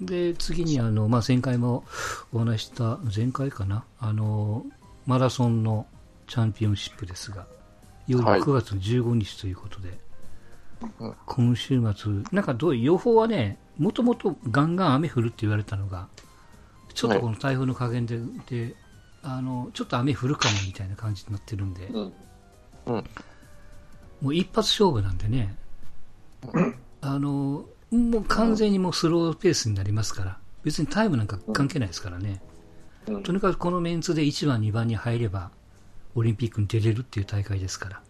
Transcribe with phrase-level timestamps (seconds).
[0.00, 1.84] で、次にあの、まあ、前回も
[2.32, 4.64] お話しした、前回かな、あの、
[5.06, 5.86] マラソンの
[6.26, 7.46] チャンピオンシップですが、
[8.06, 8.22] いよい。
[8.22, 9.98] よはい9月15日ということで、
[11.00, 11.14] うん。
[11.26, 16.08] 今週末、なんかどういう予報はね、もともとガンガン雨降るって言われたのが、
[16.92, 18.18] ちょっとこの台風の加減で、
[18.48, 18.74] で
[19.22, 23.04] あのちょっと雨降るかもみたいな感じになってるんで、うん。
[24.20, 25.56] もう一発勝負なんでね、
[27.00, 27.64] あの
[27.94, 32.42] もう完全にもうスローペースになりますから、別にタイムなんか関係ないですからね、
[33.06, 33.22] うん。
[33.22, 35.50] とにかくこのメンツで1番、2番に入れば、
[36.14, 38.02] オリンピックに出れるっていう大会ですから、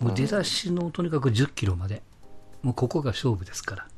[0.00, 2.02] もう出だしのとにかく10キロまで、
[2.62, 3.88] もうここが勝負ですから、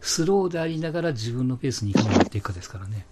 [0.00, 3.06] スローでありながら自分のペースにいかに持っていくかですからね。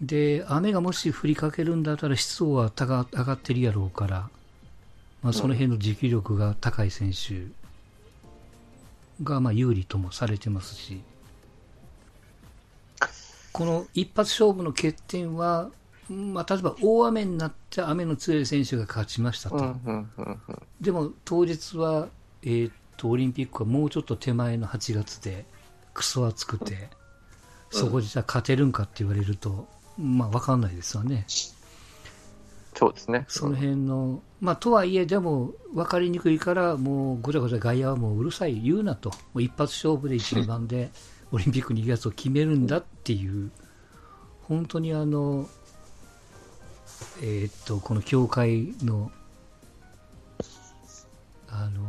[0.00, 4.28] で、雨がもし降りかけるんだったら湿度は高上がってるやろうから、
[5.24, 7.46] まあ、その辺の持久力が高い選手
[9.22, 11.00] がまあ有利ともされてますし、
[13.52, 15.70] この一発勝負の欠点は、
[16.10, 19.74] まあ、例えば大雨になって雨の強い選手が勝ちましたと。
[20.82, 22.08] でも当日は、
[22.42, 25.46] えーっとオリンピックはもうちょっと手前の8月で
[25.94, 26.90] クソ暑くて、
[27.70, 31.24] そこでじゃあ勝てるんかって言われると、まあ分かんないですわね。
[32.74, 33.24] そうですね。
[33.28, 40.90] その辺の、まあとはいえでも分かりにくいからもうごちゃごちゃ外野はもううるさい言うなと、もう一発勝負で一番で
[41.30, 43.50] オリンピックに行くやつを決めるんだっていう、
[44.42, 45.48] 本当にあの、
[47.22, 49.10] えーっと、この協会の、
[51.48, 51.82] あの、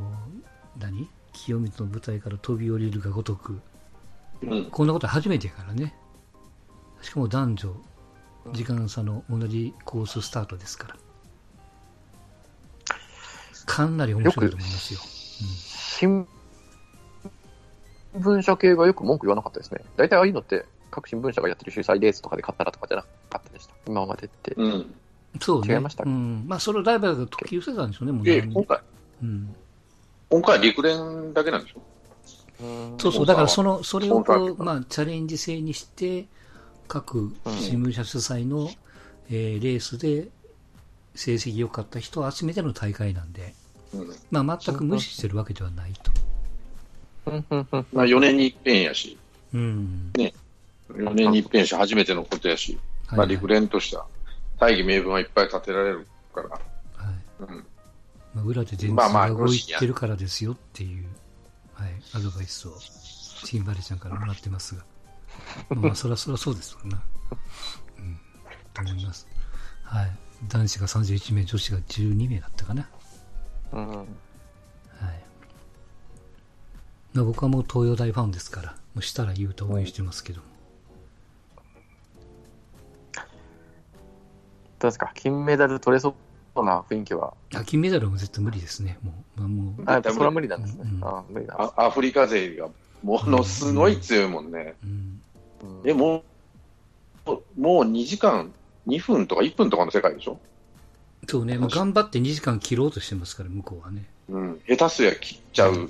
[0.79, 1.09] 何？
[1.33, 3.59] 清水の舞台から飛び降りるがごとく、
[4.41, 4.65] うん。
[4.71, 5.93] こんなこと初めてやからね。
[7.01, 7.75] しかも男女、
[8.51, 10.95] 時間差の同じコーススタートですから。
[13.65, 14.99] かなり面白いと思いますよ。
[15.03, 16.27] 新
[18.17, 19.81] 聞社系がよく文句言わなかったですね。
[19.97, 23.73] 大体ああいうのって、各新聞社がやってる主催レースとかで買ったらとかじゃなかったでした。
[23.87, 24.53] 今までって。
[24.55, 24.95] うん。
[25.41, 25.73] そうね。
[25.73, 26.45] 違いましたうん。
[26.47, 28.79] まあ、それをライバルが突き寄せたんでしょうね、もうで、何今回、
[29.21, 29.55] うん。
[30.29, 31.81] 今回は陸連だけなんでしょ
[32.61, 34.23] うんそうそう、だからその、それを
[34.57, 36.27] まあ、チャレンジ性にして、
[36.87, 38.69] 各新聞社主催の、
[39.29, 40.29] えーレースで
[41.15, 43.53] 成績良かった人を集めての大会なんで、
[43.93, 44.15] うん。
[44.29, 46.11] まあ、全く無視してるわけではないと。
[47.91, 49.17] まあ4年に一遍やし、
[49.53, 50.11] うん。
[50.15, 54.05] 4年に一遍やし、初めてのことやし、はいまあ陸連としては
[54.59, 56.59] 大義名分はいっぱい立てられるから、はい。
[57.39, 57.65] うん。
[58.35, 61.05] まあ、裏で電通まあまあが動いてるからですよっていう、
[61.73, 62.73] はい、アドバイスを、
[63.45, 64.83] チンバレちゃんからもらってますが。
[65.69, 67.01] まあ、そりゃそりゃそうですわな。
[67.97, 68.19] うん。
[68.73, 69.27] と思います。
[69.83, 70.11] はい。
[70.47, 72.89] 男子が31名、女子が12名だったかな。
[73.73, 74.05] うんはい。
[77.13, 80.47] まあ、僕はもう東洋大ファンですから、もうしたら言うと応援してますけども。
[84.79, 85.11] どうですか？
[85.15, 86.15] 金メダル取れそ
[86.55, 87.33] うな雰囲気は？
[87.55, 88.97] あ金メダルも絶対無理ですね。
[89.01, 90.83] もう、まあ、もう、あ、それは無理なんですね。
[90.83, 92.67] うんあ無理なんですあアフリカ勢が
[93.03, 94.75] ものすごい強いもんね。
[94.83, 94.89] うん。
[94.89, 95.14] うん
[95.83, 96.23] え、も
[97.25, 98.53] う、もう2時間、
[98.87, 100.39] 2分とか1分とかの世界でしょ？
[101.27, 104.05] そうね、もう頑張って2時間切ろうとしてますから、向こうはね。
[104.29, 104.61] うん。
[104.67, 105.89] 下手すりゃ切っちゃう。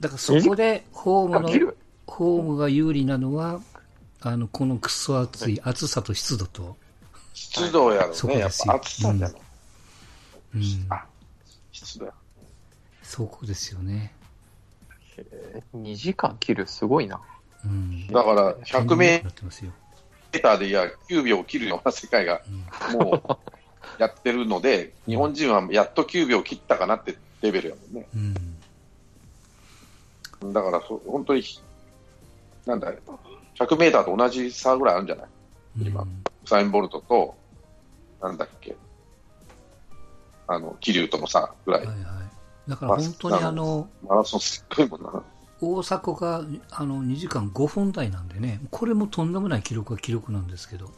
[0.00, 1.72] だからそこでホームの
[2.06, 3.60] ホームが有利なのは、
[4.20, 6.76] あの、このクソ暑い暑さと湿度と、
[7.34, 8.06] 湿度やろね。
[8.06, 9.32] やっそこですよぱ暑さじゃない。
[10.54, 11.04] うん、あ
[11.72, 12.12] 湿度や。
[13.02, 14.14] そこですよね。
[15.18, 17.20] えー2時間切る、すごいな。
[17.64, 18.06] うん。
[18.08, 19.22] だから100メ。
[20.32, 22.40] ーターでいや9秒切るような世界が
[22.92, 28.08] もうやってるので、 日本人はやっと9秒切ったかなってレベルやもんね。
[30.42, 30.52] うん。
[30.52, 31.42] だからそ、本当に、
[32.66, 32.92] なんだ、
[33.58, 35.26] 100メーターと同じ差ぐらいあるんじゃない？
[35.80, 35.86] うん。
[35.86, 36.06] 今ウ
[36.46, 37.36] サイン・ボルトと、
[38.22, 38.74] なんだっけ、
[40.48, 41.86] あの、桐生との差ぐらい。
[41.86, 42.70] はいはい。
[42.70, 45.22] だから本当にあの、マラソンすっごいもんな。
[45.62, 50.90] 大迫があの2時間5分台なんでね、これもとんでもない記録は記録なんですけど、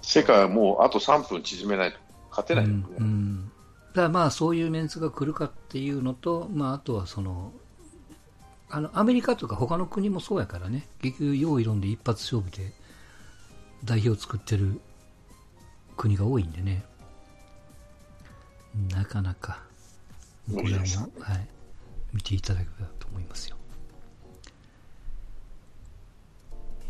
[0.00, 1.98] 世界はもうあと3分縮めないと
[2.30, 2.84] 勝てないよね。
[2.98, 3.52] うんうん、
[3.88, 7.52] だからまあそういうメンツが来るかっていうのと、まあ、あとはその
[8.70, 10.86] あのアメリカとか他の国もそうやからね。
[11.02, 12.72] 結局用意論で一発勝負で
[13.84, 14.80] 代表を作ってる
[15.96, 16.84] 国が多いんでね。
[18.94, 19.62] なかなか
[20.54, 21.48] これはい、
[22.12, 23.56] 見ていただければと思いますよ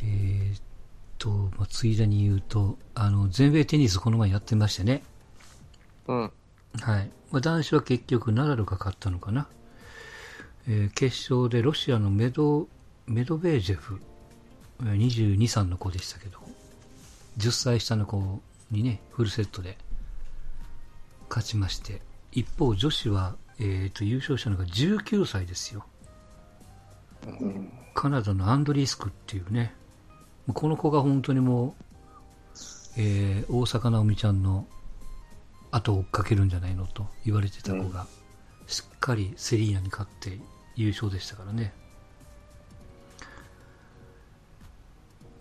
[0.03, 0.61] えーっ
[1.19, 5.03] と、まあ、ついでに言うとあの全米テニスこの前やってましてね
[6.07, 6.33] うん。
[6.81, 7.11] はい。
[7.31, 9.49] まあ、男子は結局ナダルが勝ったのかな。
[10.69, 12.69] ええー決勝でロシアのメド
[13.07, 14.01] メドベージェフ、
[14.83, 16.39] えー22、3の子でしたけど、
[17.39, 19.79] 10歳下の子にね、フルセットで
[21.29, 25.85] 勝ちまして、一方、女子は、えーと優勝したのが19歳ですよ。
[27.95, 29.75] カナダのアンドリースクっていうね、
[30.53, 31.75] この子が本当にもう、
[32.97, 34.67] えー大坂なおみちゃんの
[35.71, 38.07] 後を追っかけるんじゃないのと言われてた子が、
[38.67, 40.39] しっかりセリーナに勝って
[40.77, 41.73] 優勝でしたからね。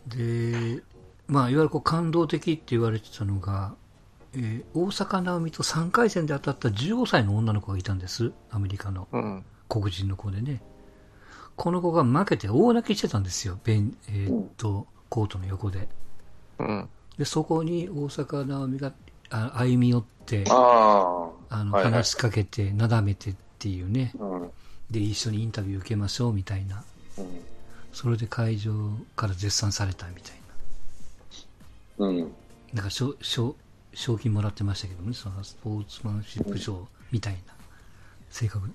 [0.08, 0.82] で、
[1.28, 3.76] まあ、いわゆるこう感動的って言われてたのが、
[4.34, 8.32] えー大坂なおみと3回戦で当たった15歳の女の子がいたんです。
[8.52, 9.44] アメリカのうん。
[9.68, 10.62] 黒人の子でね。
[11.56, 13.60] この子が負けて大泣きしてたんですよ。
[13.64, 15.88] ベン、えーっと、コートの横で。
[16.60, 16.90] うん。
[17.18, 18.94] で、そこに大坂なおみが
[19.30, 24.14] あ歩み寄って、ああの、はいはい話しかけて、なだめてっていうね。
[24.20, 24.24] あ。
[24.24, 24.52] うん。
[24.90, 26.84] で、一緒にインタビュー受けましょうみたいな。
[27.18, 27.26] うん。
[27.92, 28.74] それで会場
[29.16, 30.34] から絶賛されたみたい
[32.00, 32.20] うん。
[32.20, 32.26] な。
[32.74, 33.56] なんか賞、賞、
[33.94, 37.54] 賞金もらってましたけどもね、そのスポーツマンシップ賞みたいな
[38.30, 38.68] 性格。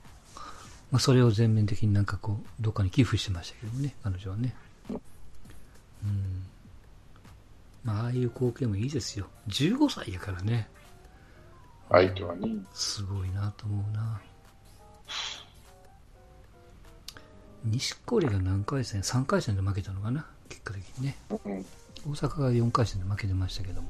[0.91, 4.55] まあ、それを全面的になんかこう、どっかに寄付してましたけどもね、彼女はね。
[6.05, 6.47] うん。
[7.83, 9.27] まあ、ああいう光景もいいですよ。
[9.49, 10.69] 15歳やからね。
[11.91, 12.49] 相手はね。
[12.73, 14.21] すごいなと思うな。
[17.65, 20.27] 錦織が何回戦 ?3 回戦で負けたのかな？
[20.49, 21.17] 結果的にね。
[21.31, 21.65] うん。
[22.07, 23.89] 大阪が4回戦で負けてましたけども。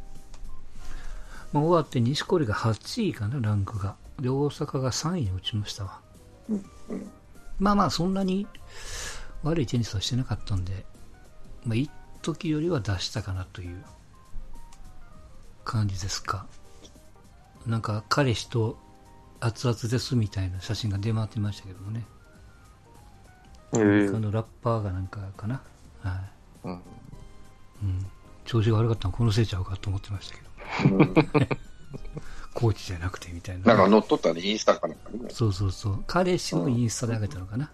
[1.52, 3.96] まあ、終わって錦織が8位かな、ランクが。
[4.20, 6.00] で、大阪が3位に落ちましたわ。
[7.58, 8.46] まあまあ、そんなに
[9.43, 10.84] 悪いテニスはしてなかったんで、
[11.64, 11.90] まあ、一
[12.25, 13.85] 時よりは出したかなという
[15.65, 16.47] 感じですか？
[17.67, 18.76] なんか、彼氏と
[19.41, 22.05] 熱々ですみたいな写真が出回ってましたけどもね。
[23.75, 25.62] えあーのラッパーがなんかかな？
[26.03, 26.21] は
[26.65, 26.69] い。
[26.69, 26.73] うん。
[26.73, 26.81] うん。
[28.44, 31.47] 調子が悪かったのはこのせいちゃうかと思ってましたけど。
[32.55, 33.65] コーチじゃなくてみたいな。
[33.65, 35.29] なんか乗っ取ったね、インスタかなんかね。
[35.31, 36.05] そうそうそう。
[36.06, 37.71] 彼氏もインスタで上げたのかな。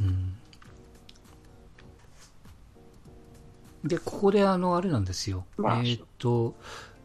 [0.00, 0.36] うん。
[3.84, 5.44] で、ここであの、あれなんですよ。
[5.56, 6.56] まあえーっと、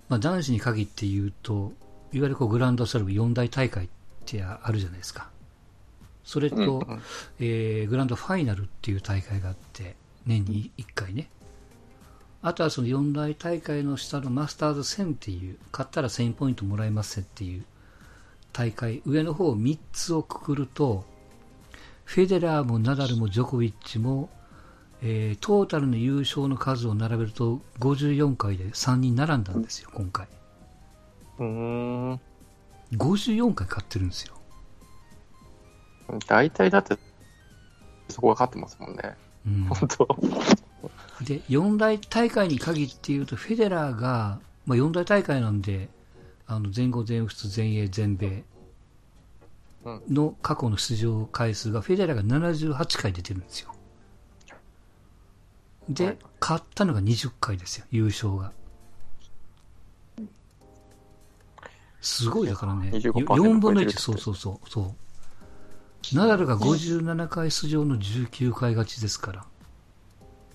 [0.07, 1.73] まあ、男子に限って言うと、
[2.11, 3.89] いわゆるこうグランドスラム4大大会っ
[4.25, 5.29] てあるじゃないですか。
[6.23, 7.01] それと、うん
[7.39, 9.95] えーグランドファイナルっていう大会があって、
[10.25, 11.29] 年に1回ね。
[12.41, 17.65] あとはその4大大会の下のマスターズ1000っていう、勝ったら1000ポイントもらえますっていう
[18.53, 21.03] 大会、上の方3つをくくると、
[22.05, 24.29] フェデラーもナダルもジョコビッチも、
[25.01, 30.27] えートータルの優勝の数を並べると54回で3人並んだんですよ、今回。
[31.39, 32.19] うーん。
[32.93, 34.33] 54回勝ってるんですよ。
[36.27, 36.97] 大体だって、
[38.09, 39.15] そこが勝ってますもんね。
[39.45, 40.07] うん、本当。
[41.23, 45.89] で、四大大会に限って言うと、フェデラーが、まあ、四大大会なんで、
[46.47, 48.43] あの、全豪、全仏、全英、全米
[50.09, 53.73] の過去の出場回数が、フェデラーが78回出てるんですよ。
[55.89, 58.53] で、はい勝ったのが20回ですよ、優勝が。
[61.99, 66.15] すごいだからね、25% 4分の1、超えてるってそうそうそう、そう。
[66.15, 69.45] ナダルが57回出場の19回勝ちですから。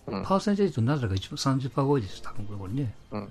[0.07, 2.95] うんパーセンテージとナダルが一番30%超えです、多分これね。
[3.11, 3.21] うん。
[3.21, 3.29] うん。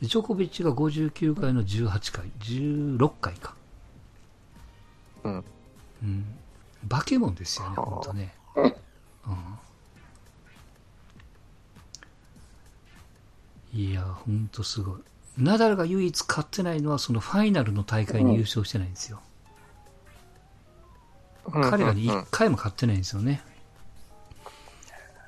[0.00, 3.54] でジョコビッチが59回の18回、16回か。
[5.24, 5.44] うん。
[6.02, 6.24] うん。
[6.88, 8.34] 化け物ですよね、はあ本当ね。
[8.56, 8.74] うん。
[13.74, 15.00] いや、本当すごい。
[15.36, 19.20] ナダルが唯一勝ってないのは、そのファイナルの大会に優勝してないんですよ。
[21.50, 23.42] 彼がね、うん1回も勝ってないんですよね。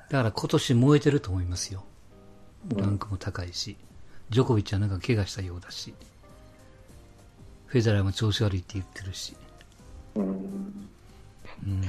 [0.09, 1.83] だから今年燃えてると思いますよ。
[2.75, 3.75] ランクも高いし。
[4.29, 5.93] ジョコビッチはなんか怪我したようだし。
[7.65, 9.35] フェザラーも調子悪いって言ってるし。
[10.15, 10.25] うん。
[10.25, 11.81] うん。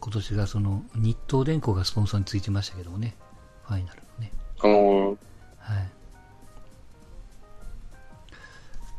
[0.00, 3.14] 今年がその日東電工がスポンサーについてましたけどもね。
[3.66, 4.32] ファイナルのね。
[5.58, 5.88] はい。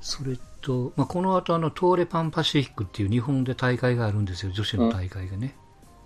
[0.01, 5.55] それと、まあ、この後あの、トーレパンパシフィックっていう日本で大会があるんですよ、女子の大会がね。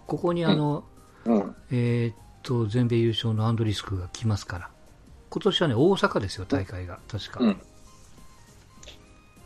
[0.08, 0.84] ここにあの、
[1.26, 1.56] うん。
[1.72, 4.70] えーっと、全米優勝のアンドリスクが来ますから。
[5.30, 7.00] 今年はね、大阪ですよ、大会が。
[7.08, 7.40] 確か。
[7.42, 7.62] うん。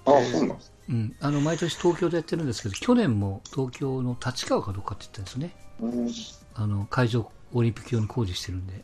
[0.05, 0.73] あ、そうなんです。
[0.89, 1.15] うん。
[1.19, 5.55] あの、毎年東京でやってるんですけど、去年も東京の立川かどうかって言ったんですよね。
[5.79, 6.11] うん。
[6.55, 8.83] あの、会場、オリンピック用に工事してるんで。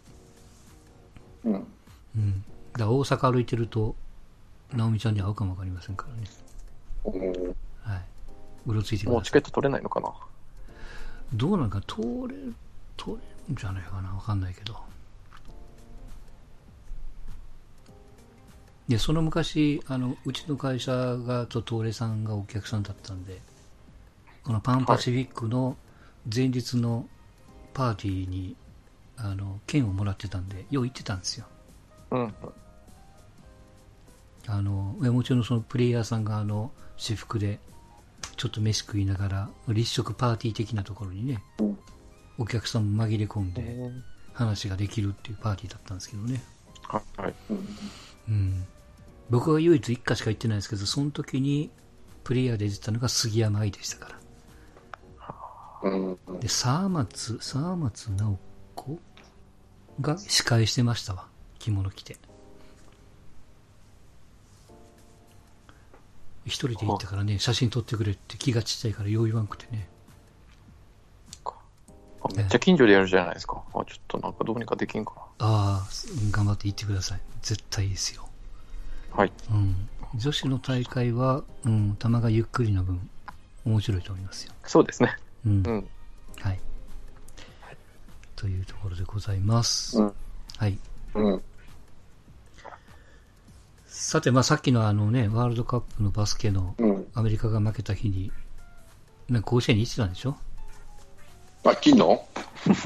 [1.46, 1.54] うん。
[1.54, 2.44] うん。
[2.74, 3.96] だから大阪歩いてると、
[4.74, 7.56] 直美ちゃんに会うかもわかりませんからね。
[7.84, 8.02] はい。
[8.66, 9.14] うろついてください。
[9.14, 10.12] もうチケット取れないのかな？
[11.34, 12.36] どうなんか、通れ、
[12.98, 13.14] 通れ
[13.48, 14.76] るんじゃないかなわかんないけど。
[18.88, 23.40] で、その昔、あの、うちの会社が、と東レさんがお客さんだったんで、
[24.44, 25.76] このパンパシフィックの
[26.34, 27.08] 前日の
[27.74, 28.56] パーティーに、
[29.18, 31.46] あの、券をもらってたんで、よう行ってたんですよ。
[32.12, 32.34] うん。
[34.48, 37.60] あの、もちろんそのプレイヤーさんがあの、私服で、
[38.38, 41.42] ちょっと飯食いながら、立食パーティー的なところにね、
[42.38, 43.92] お客さんも紛れ込んで、
[44.34, 46.44] 話ができるっていうパーティーだったんですけどね。
[46.84, 47.34] はい。
[48.30, 48.66] うん。
[49.30, 51.72] 僕は唯一1回しか行ってないですけど、その時に、
[52.24, 55.90] プレイヤーで出てたのが杉山愛でしたから。
[55.90, 56.40] うん。
[56.40, 58.40] で、沢松、沢松直
[58.76, 59.00] 子
[60.02, 61.28] が司会してましたわ。
[61.60, 62.18] 着物着て。
[66.46, 69.88] 一人で行ったからね、写真撮ってくれって気がちっちゃいからよう言わんくてね。
[72.26, 73.64] あめっちゃ近所でやるじゃないですか。
[73.74, 75.90] あ、ちょっとなんかどうにかできんかああ、
[76.32, 77.20] 頑張って行ってください。
[77.42, 78.28] 絶対いいですよ。
[79.12, 79.18] な。
[79.18, 79.32] はい。
[79.52, 79.90] うん。
[80.16, 83.10] 女子の大会は、うん、球がゆっくりな分、
[83.66, 84.54] 面白いと思いますよ。
[84.64, 85.16] そうですね。
[85.46, 85.64] うん。
[85.66, 85.88] うん。
[86.40, 86.60] はい。
[88.36, 90.00] というところでございます。
[90.00, 90.14] うん
[90.58, 90.78] はい。
[91.16, 91.42] うん。
[93.88, 97.08] さて、まあ、さっきのあのね、ワールドカップのバスケのうん。
[97.14, 98.32] アメリカが負けた日に、
[99.30, 100.38] なんか甲子園に行ってたんでしょ？
[101.66, 102.02] あ、昨日？
[102.02, 102.18] あ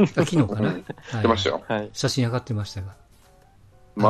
[0.08, 0.84] 昨日かな、うんはい
[1.22, 1.64] 出ましたよ。
[1.68, 1.90] はい。
[1.94, 2.96] 写真上がってましたが。
[3.96, 4.10] ま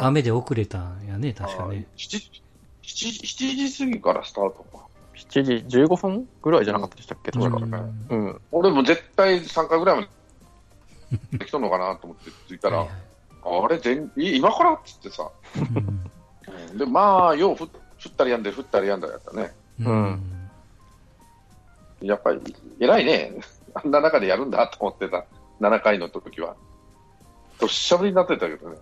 [0.00, 1.86] あ、雨で遅れたんやね、確かね。
[1.96, 2.30] 7, 7,
[2.82, 4.86] 7時過ぎからスタートか。
[5.16, 7.32] 7時15分ぐらいじゃなかったでしたっけ？
[7.32, 7.56] 確か。
[7.56, 8.40] うんうん。
[8.52, 10.08] 俺も絶対3回ぐらいまで
[11.32, 12.98] できとんのかなと思って着いたら、はいはい
[13.40, 15.30] あれ全、い今からっつってさ、
[16.76, 17.68] で、まあ、よう降降
[18.10, 19.54] ったりやんで、降ったりやんだやったね。
[19.80, 20.22] うん
[22.00, 22.40] やっぱり、
[22.78, 23.32] 偉いね。
[23.74, 25.24] あんな中でやるんだと思ってた。
[25.60, 26.56] 7回の時は。
[27.58, 28.78] どっしゃぶりになってたけどね。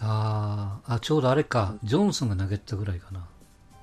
[0.00, 3.26] あーあ、ちょうどあれか、ジョンソンが投げたぐらいかな。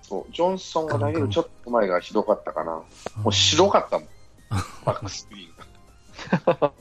[0.02, 2.72] そう、ジョンソンが投げるちょっと前がひどかったかな。
[2.72, 4.08] もう白かったもん。
[4.86, 6.72] バックスクリーンが。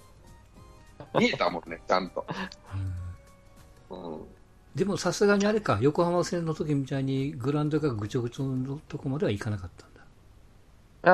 [1.19, 2.25] 見えたもんね、ちゃんと。
[3.91, 4.21] うんうん。
[4.75, 10.01] でもさすがにあれか、横浜戦の時みたいにグラウンドがぐちょぐちょのとこまではいかなかったんだ。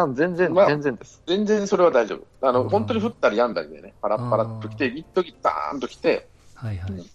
[0.07, 1.23] いや、全然、まあ全然です。
[1.26, 2.49] 全然それは大丈夫。
[2.49, 6.92] あの、うん本当に降ったりやんだりでね、パラッパラッと来て、一時ダーンと来て、はいはい。
[6.92, 7.07] うん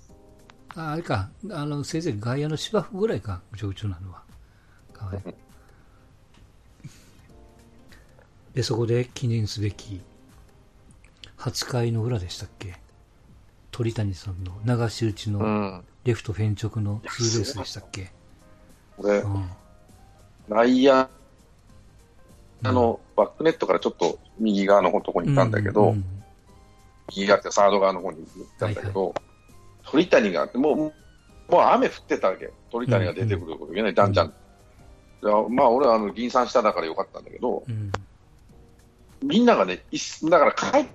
[0.78, 4.24] ああれか、あの、せいぜい外野の芝生ぐらいか、ぐちょぐちょなのは。
[4.92, 5.34] かわいい
[8.54, 10.02] で、そこで記念すべき、
[11.38, 12.76] 8回の裏でしたっけ？
[13.72, 15.84] 鳥谷さんの流し打ちうのん。
[16.06, 18.12] レフトフェン直のツーベースでしたっけ？
[18.98, 19.50] 俺う、ん。
[20.48, 21.10] 内野、あ
[22.64, 26.06] の、バックネットからちょっと右側のとこにいたんだけど、うん
[27.10, 29.14] 右側ってサード側の方に行ったんだけど、
[29.84, 30.88] 鳥谷が、もう、も
[31.52, 32.52] う雨降ってたわけ。
[32.72, 34.34] 鳥谷が出てくること言えない、じゃんじゃん。
[35.52, 37.92] まあ、俺はあの、銀さんしただからよかったんだけど、うん。
[39.22, 40.90] みんながね、いっだから帰って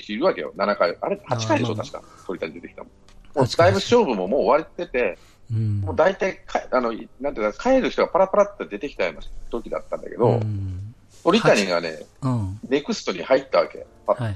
[0.00, 0.96] きているわけよ、7回。
[1.00, 2.02] あれ、8回でしょ、確か。
[2.26, 2.92] 鳥谷出てきたもん。
[3.34, 5.18] もう8回だいぶ勝負ももう終わってて、
[5.52, 5.80] うん。
[5.80, 9.20] もう大体か、あの、なんていうか、帰る人がパラパラって出てきたような
[9.50, 10.94] 時だったんだけど、うん。
[11.24, 12.60] 鳥谷がね、うん。
[12.68, 14.22] ネクストに入ったわけ、パッと。
[14.24, 14.34] はい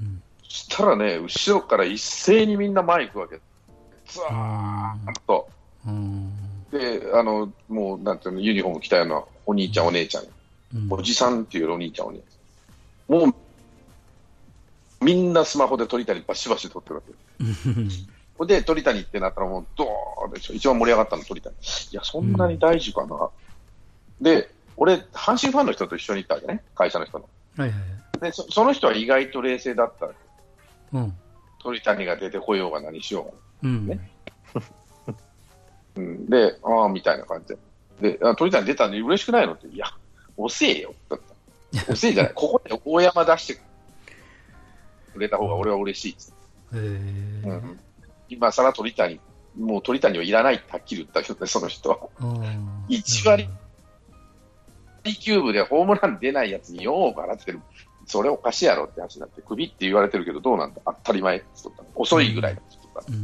[0.00, 0.22] うん
[0.54, 3.40] そしたらね、後ろから一斉にみんな前行くわけ。
[4.06, 5.48] ずわーっと。
[5.84, 6.32] うん。
[6.70, 10.24] で、あの、もう、なんていうの、ユニフォーム着たようなお兄ちゃん、お姉ちゃん
[10.90, 13.18] おじさんっていうお兄ちゃん、お姉ちゃん。
[13.18, 13.34] もう、
[15.04, 18.46] みんなスマホで鳥谷バシバシ撮ってるわけ。
[18.46, 20.54] で、鳥谷ってなったらもう、ドーンでしょ。
[20.54, 21.54] 一番盛り上がったの鳥谷。
[21.54, 23.30] いや、そんなに大事かな。
[24.20, 26.64] で、俺、阪神ファンの人と一緒に行ったわけね。
[26.74, 27.28] 会社の人の。
[27.56, 28.20] はいはいはい。
[28.20, 30.98] で、そその人は意外と冷静だったわけ。
[30.98, 31.14] うん。
[31.60, 33.32] 鳥谷が出てこようが何しようが。
[33.62, 33.86] うん。
[33.86, 34.10] ね
[35.96, 37.54] うん、で、ああ、みたいな感じ
[38.00, 38.16] で。
[38.16, 39.86] で、あ鳥谷出たのに嬉しくないのって、いや、
[40.36, 40.94] 遅えよ。
[41.08, 41.20] だっ
[41.84, 41.92] た。
[41.92, 42.32] 遅えじゃない。
[42.36, 43.60] ここで大山出して
[45.14, 46.34] くれた方が俺は嬉しいっつっ。
[46.72, 47.80] うん、
[48.28, 49.20] 今更鳥谷、
[49.56, 51.98] もう鳥谷はいらないってはっきり言ったけどね、その人は。
[52.20, 53.48] うん一割
[55.04, 57.60] B キューブでホームラン出ないやつに4億払ってる。
[58.06, 60.80] それおかしいやろって話になって、クビって言われてるけどどうなんだ？
[60.84, 63.14] 当たり前って言った遅いぐらいだって言ったう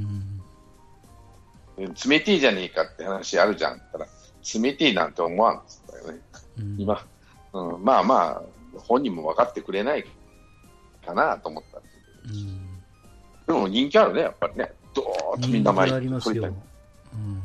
[1.89, 1.95] ん。
[2.09, 4.07] 冷てえじゃねえかって話あるじゃんって言ったら、
[4.63, 6.21] 冷てえなんて思わんって言ったよね。
[6.59, 6.77] うん。
[6.79, 7.03] 今、
[7.55, 8.43] うん、まあまあ、
[8.79, 10.05] 本人も分かってくれない
[11.05, 12.81] かなと思ったんですうん。
[13.47, 14.73] でも人気あるね、やっぱりね。
[14.95, 15.91] どーっとみんな前。
[16.01, 16.53] に鳥谷うん。
[16.55, 17.43] うん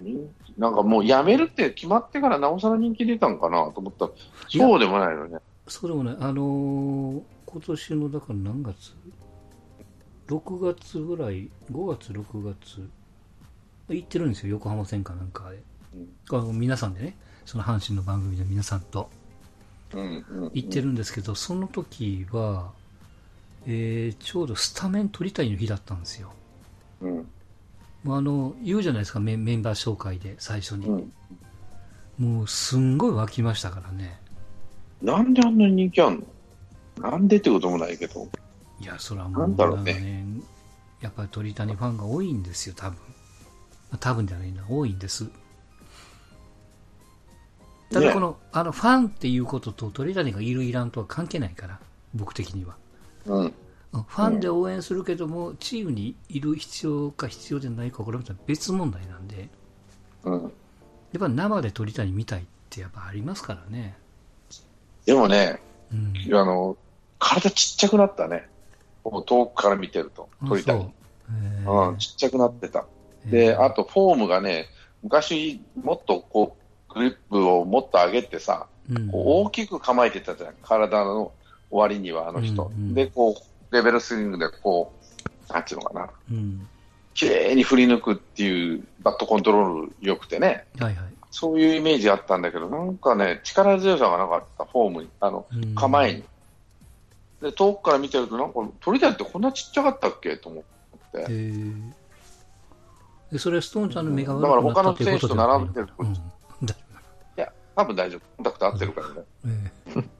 [0.00, 4.10] 人気なんかもう辞めるって決まってからなおさら人気出たんかなと思ったら、
[4.48, 5.38] そうでもないのね。
[5.68, 8.92] そうでもない、あのー今年のだから何月
[10.28, 12.90] ?6 月ぐらい、5月、6月、
[13.88, 15.62] 行ってるんですよ、横浜線かなんかで。
[16.30, 17.16] あの皆さんでね、
[17.46, 19.25] その阪神の番組で皆さんとうんうん、
[19.92, 22.72] 行ってるんですけど、その時は、
[23.66, 26.32] えーちょうどスタメン取りたいの日だったんですよ。
[27.00, 27.28] うん。
[28.04, 30.86] もうあの、言うじゃないですか、メンメンバー紹介で、最初に。
[30.86, 31.12] うん。
[32.18, 34.20] もう、すんごい湧きましたからね。
[35.02, 36.24] なんであんなに人気あん
[37.00, 37.10] の？
[37.10, 38.28] なんでってこともないけど。
[38.80, 40.26] いや、それはもう、なんだろうねね
[41.00, 42.96] やっぱり鳥谷ファンが多いんですよ、多分。
[42.96, 43.02] ま
[43.92, 45.28] あ多分じゃないな、多いんです。
[47.92, 51.78] ただねこの、あの、ファンっていうことと鳥谷がいるいらんとは関係ないから、
[52.14, 52.76] 僕的には。
[53.26, 53.44] うん。
[53.44, 53.54] うん
[53.92, 59.48] ファンで応援するけども、チームにいる必要か必要でないか、これは別問題なんで、
[60.24, 60.42] うん。
[60.42, 60.50] やっ
[61.18, 63.96] ぱ生で鳥谷見たいってやっぱありますからね。
[65.06, 66.34] でもね、うん。
[66.34, 66.76] あの、
[67.18, 68.48] 体ちっちゃくなったね。
[69.24, 70.92] 遠くから見てると、あ鳥谷。
[71.66, 72.84] うん、ちっちゃくなってた。
[73.24, 74.66] で、あとフォームがね、
[75.02, 76.65] 昔もっとこう、
[76.96, 79.08] グリップをもっと上げてさ、うん。
[79.08, 81.32] こう大きく構えてたじゃん、体の
[81.70, 82.64] 終わりには、あの人。
[82.64, 84.92] うんうんで、こう、レベルスイングで、こ
[85.48, 86.66] う、なんていうのかな、うん。
[87.14, 91.06] 綺麗に振り抜くっていうバットコントロール良くてね、はいはい。
[91.30, 95.74] そういうイメージあったんだけど、なんかね、力強さがなかった、フォームに、あの、うん。
[95.74, 96.24] 構えに。
[97.42, 100.36] で、遠くから見てると、なんか、鳥谷ってこんなちっちゃかったっけ？
[100.36, 101.26] と思って。
[103.32, 105.72] でそれはストーンちゃんの目がだから悪くなったっていうことではないのか。
[105.74, 106.04] 他の選手と並んでる。
[106.04, 106.16] うん
[107.76, 108.20] 多分大丈夫。
[108.20, 109.14] コンタクト合ってるからね。
[109.46, 110.02] ええ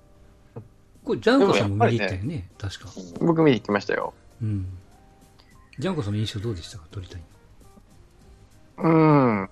[1.05, 2.89] これ、ジャンコさんも見に行ったよね、確か。
[3.21, 4.13] 僕見に行きましたよ。
[4.43, 4.67] うん。
[5.79, 7.23] ジャンコさんの印象どうでしたか、鳥谷。
[8.79, 9.41] うん。
[9.43, 9.49] うん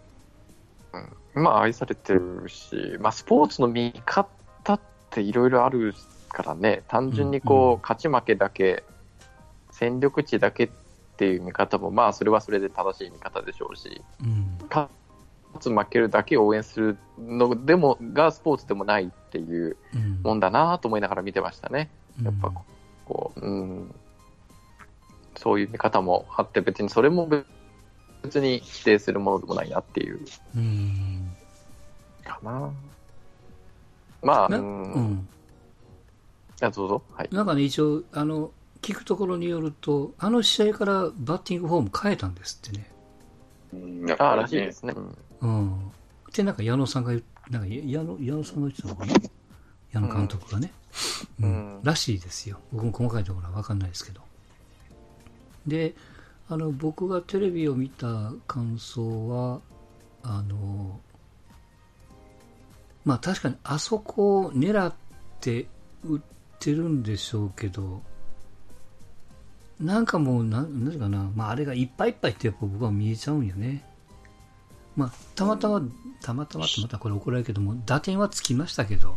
[1.34, 4.28] まあ、愛されてるし、まあ、スポーツの見方
[4.74, 4.80] っ
[5.10, 5.94] ていろいろある
[6.28, 8.84] からね、単純にこう、うんうん勝ち負けだけ、
[9.70, 10.70] 戦力値だけっ
[11.16, 14.58] ていう見方も、まあ、それはそれで正しい見方でしょうし、うん。
[15.54, 20.20] 勝つ負けるだけを応援するのでも、がスポーツでもないっていううん。
[20.22, 21.90] もんだなと思いながら見てましたね。
[22.18, 22.52] うんやっぱ
[23.06, 23.94] こう、うん、
[25.36, 27.28] そういう見方もあって、別にそれも
[28.22, 30.20] 別に否定するものでもないなっていう
[30.56, 31.30] うん。
[32.24, 32.70] かな。
[34.22, 35.28] まあ、なうん、うん。
[36.62, 37.02] あどうぞ。
[37.12, 37.28] はい。
[37.30, 44.14] なんかね、一応、あの、聞くところによると、あの試合からバッティングフォーム変えたんですってね。
[44.18, 44.72] ああ、らしいで。
[44.72, 44.94] すね。
[44.96, 45.74] うんうん。
[45.78, 45.80] っ
[46.32, 49.14] て、なんか矢野さんがなんか矢野、矢野さんが言ってたのかな？
[49.92, 50.72] 矢野監督がね。
[51.40, 51.80] ううんん。
[51.82, 52.58] らしいですよ。
[52.72, 54.20] 僕も細かいところは分かんないですけど。
[55.66, 55.94] で、
[56.48, 59.60] あの、僕がテレビを見た感想は、
[60.22, 61.00] あの、
[63.04, 64.94] まあ確かにあそこを狙っ
[65.40, 65.66] て
[66.04, 66.20] 打っ
[66.58, 68.02] てるんでしょうけど、
[69.78, 73.84] なんかもう、なん、なんていうかな、まああれがいっぱいいっぱいってやっぱ僕は見えちゃうんよね。
[74.96, 75.82] まあ、たまたま、
[76.20, 79.16] たまたまってまたこれ怒られるけども、打点はつきましたけど、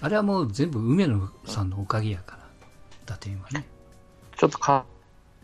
[0.00, 2.48] あれはもう全部梅野さんのおかげやから、
[3.04, 3.66] 打点はね。
[4.36, 4.84] ちょっとか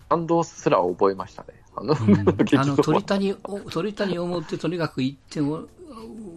[0.08, 1.48] 感動すら覚えましたね。
[1.74, 3.38] あの、うん結あの局鳥谷を
[3.70, 5.66] 鳥谷を思ってとにかく1点を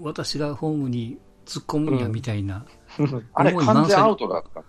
[0.01, 2.65] 私がホームに突っ込むんやみたいな、
[3.33, 4.63] あれ、思い完全アウトだった。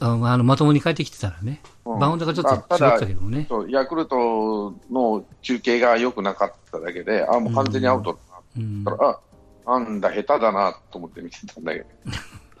[0.00, 1.98] あのまともに帰ってきてたらね、うん。
[1.98, 8.18] バウンドがちょっあと違ったけどもね、そうヤクルトの中継が良くなかっただけで、あもう完全にアウトだ
[8.58, 8.84] うん。
[8.86, 9.18] あ
[9.66, 11.86] なんだ、下手だなと思って見てたんだけど、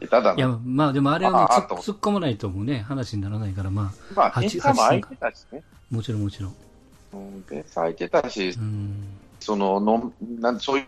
[0.06, 0.60] 下手だいやな。
[0.64, 5.62] まあでもあれはもうああと突っ込まないともうね、話にならないから、ままあ、八点差も空いてたしね。
[5.92, 6.54] あ、もちろんもちろん、
[7.12, 9.04] うん点差空いてたしう、ん。
[9.40, 10.86] そののなんそういう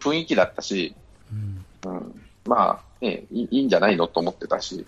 [0.00, 0.94] 雰囲気だったし、
[1.32, 1.64] うん。
[1.92, 4.86] うん、まあ、ねいい、いいんじゃないのと思ってたし、うん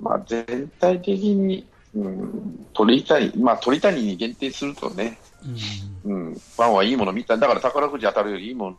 [0.00, 5.18] まあ、全体的に、うん、鳥谷、まあ、鳥谷に限定するとね、
[6.04, 6.12] うん。
[6.12, 8.76] うん、ファンはいいもの見た、だから宝くじ当たるよりいいもの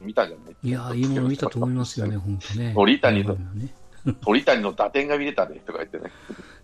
[0.00, 0.56] 見たじゃない。
[0.62, 2.72] いやー、いいもの見たと思いますよね、 本当ね。
[2.74, 3.36] 鳥谷の
[4.24, 6.10] 鳥谷の打点が見れたねとか言ってね、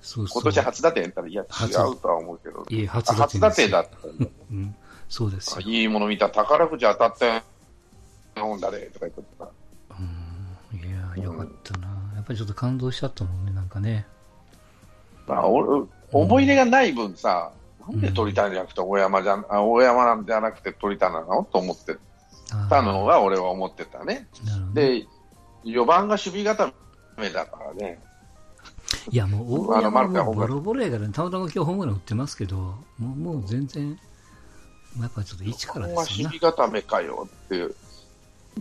[0.01, 0.43] そうそう。
[0.43, 4.75] 今年初打点やったら、いや、違初うとは思うけど、いいあ初打初打点だったんだうん、
[5.09, 5.61] そうですよ。
[5.61, 9.49] いいもの見た、宝くじ当たったよ、んだねとか言ってた。
[9.91, 11.96] うん、いやー、よかったな。
[12.27, 14.07] ぱりちょっと感動しちゃったもんね、なんかね。
[15.27, 17.53] まあ、俺思い出がない分さ、
[17.89, 21.97] なんで鳥谷じゃなくて大山じゃん、あ大山なんじゃなくて鳥谷なのと思って
[22.69, 24.29] たのは俺は思ってたね。
[24.75, 25.07] で、
[25.65, 26.73] 4番が守備固
[27.17, 28.01] めだからね。
[29.11, 33.99] いや、もう大山もボロボロやから、ね、たまたま今日ホームラン打ってますけど、もうもう全然、
[34.97, 37.75] まあやっぱりちょっと一からですよひび固めかよっていう。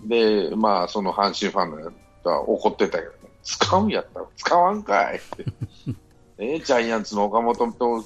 [0.04, 1.91] で、まあ、その阪神ファンのや
[2.23, 4.19] つは怒ってたけどね、使うんやった？
[4.19, 5.45] ら使わんかいって。
[6.38, 8.03] えジャイアンツの岡本と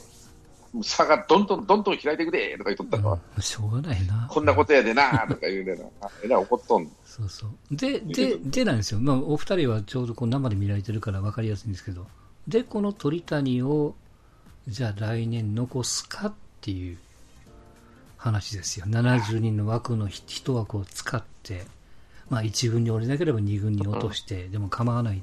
[0.84, 4.28] 差がどんどんどんどん開いてくれとか言っとったの、うんしょうがないな。
[4.30, 5.86] こんなことやでなとか言うねんな。
[6.02, 6.90] あえらい怒っとんの。
[7.06, 7.76] そうそう。
[7.76, 9.00] で、で、でなんですよ。
[9.00, 12.06] まあ、お二人はちょうどこう生で見られてるから分かりやすいんですけど、
[12.48, 13.96] で、この鳥谷を、
[14.68, 16.98] じゃあ来年残すかっていう
[18.18, 18.86] 話ですよ。
[18.86, 21.66] 70人の枠のひ一枠を使って、
[22.30, 25.22] まあ1軍に降りなければ2軍に落として、でも構わないっ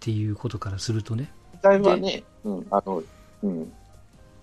[0.00, 1.30] ていうことからするとね。
[1.62, 3.02] 問題はね、うん、あの、
[3.42, 3.72] うん。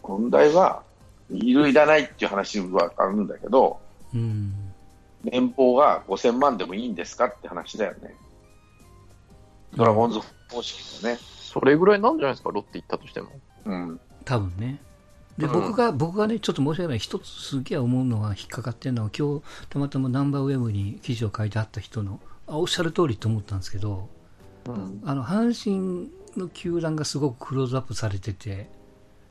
[0.01, 0.83] 問題は、
[1.31, 3.79] いるいらないっていう話はあるんだけど、
[4.13, 4.53] うん。
[5.23, 8.15] 年俸が5000万でもいいんですかって話だよね。
[9.75, 10.19] ドラゴンズ
[10.51, 11.17] 方式のね。
[11.17, 13.29] それぐらいなんじゃないですか、ロッテ行ったとしても。
[13.65, 13.99] うん。
[14.25, 14.81] 多分ね。
[15.37, 24.09] で、うん僕が、僕がね、ちょっと申し訳ない、一つすげえ思うのは引っかかってるのは、今日、たまたまナンバーウェブに記事を書いてあった人の、あ、おっしゃる通りと思ったんですけど、
[24.65, 25.01] うん。
[25.03, 28.69] あの、阪神の球団がすごくクローズアップされてて、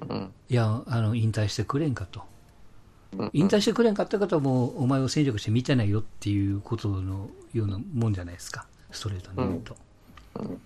[0.09, 0.33] うん。
[0.49, 2.21] いや、あの、引退してくれんかと。
[2.21, 8.67] うん引退してくれんかった方はもう、お前を戦力して見てないよっていうことのようなもんじゃないですか。
[8.91, 9.77] ストレートに言うと。
[10.37, 10.61] うん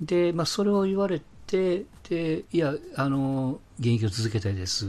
[0.00, 1.84] で、まあ、それを言われて、で、
[2.52, 4.86] いや、あの、現役を続けたいです。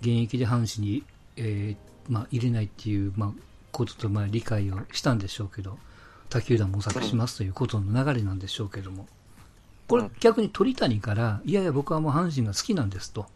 [0.00, 1.04] 現役で阪神に、
[1.36, 3.32] えーまあ、入れないっていう、まあ、
[3.70, 5.78] ことと、まあ、理解をしたんでしょうけど、
[6.28, 9.06] 他球団模索しますということの流れなんでしょうけども、
[9.88, 13.26] これうん逆に鳥谷から、いやいや、僕はもう阪神が好きなんですと。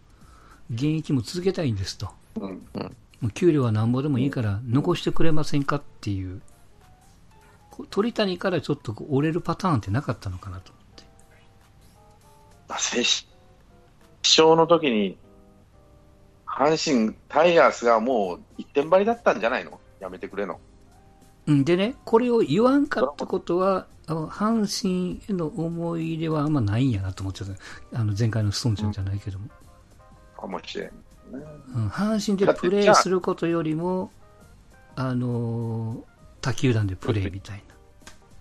[0.72, 2.10] 現役も続けたいんですと。
[2.36, 2.62] うん。
[3.20, 6.42] もう給料はなんぼでもいいから残してくれませんかっていう、
[7.90, 10.73] 鳥谷からちょっと折れるパターンってなかったのかなと
[12.68, 12.96] 思って。
[12.96, 15.16] 決勝の時に、
[16.46, 19.80] 阪神タイガースがもう一点張りだったんじゃないの？
[20.00, 20.60] やめてくれの。
[21.46, 27.48] うんでね、これを言わんかったことは、あの阪神への思い入れはあんまないんやなと思っちゃっ
[27.92, 28.00] た。
[28.00, 29.48] あの前回のストーンちゃんじゃないけども。
[30.40, 30.90] かもしれん。
[31.32, 34.10] うん、阪神でプレーすることよりも、
[34.96, 36.02] あのー
[36.40, 37.62] 他球団でプレーみたい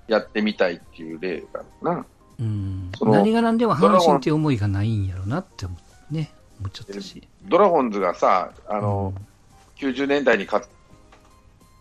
[0.07, 0.17] な。
[0.17, 2.05] やってみたいっていう例がな。
[2.43, 5.75] うん、何が何でも阪神っていう思いがないんやろなって思,、
[6.11, 7.27] ね、思っちゃったし。
[7.45, 9.13] ドラゴンズがさ、あの、
[9.77, 10.67] 90年代に活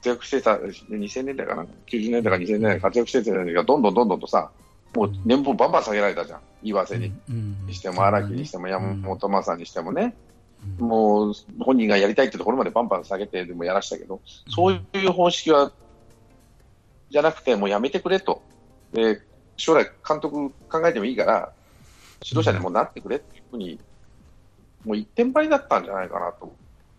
[0.04, 4.50] 躍してた、2000年代かな ?90 年代か2000年代に活躍してた人がどんどんどんどんとさ、
[4.94, 6.40] もう年俸バンバン下げられたじゃん。
[6.62, 10.02] 岩瀬にうんにしても、荒木にしても、山本昌にしてもね。
[10.26, 10.32] うん
[10.78, 15.72] もう本人がやりたいってところまでバンバン下げてでもやらしたけど、そういう方式は、
[17.10, 18.42] じゃなくて、もうやめてくれと。
[18.92, 19.20] で、
[19.56, 21.52] 将来監督考えてもいいから、
[22.24, 23.78] 指導者にもなってくれっていうふうに、
[24.84, 26.52] もう一点張りだったんじゃないかなと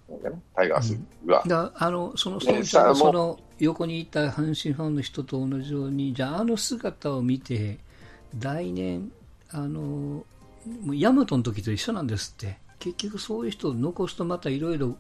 [0.08, 1.44] 思うよね、タイガースが。
[1.46, 3.14] だあのそのねそうしたらさあもそう。
[3.14, 7.80] の横にいた阪神ファンの人と同じように、じゃあ、あの姿を見て、
[8.40, 9.12] 来年、
[9.52, 10.26] あのも
[10.88, 14.98] うヤマトの時と一緒なんですって、結局そういう人を残すとまたいろいろ、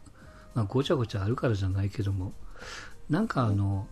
[0.54, 2.32] まあ、ごちゃごちゃあるからじゃないけども、
[3.10, 3.88] なんかあの、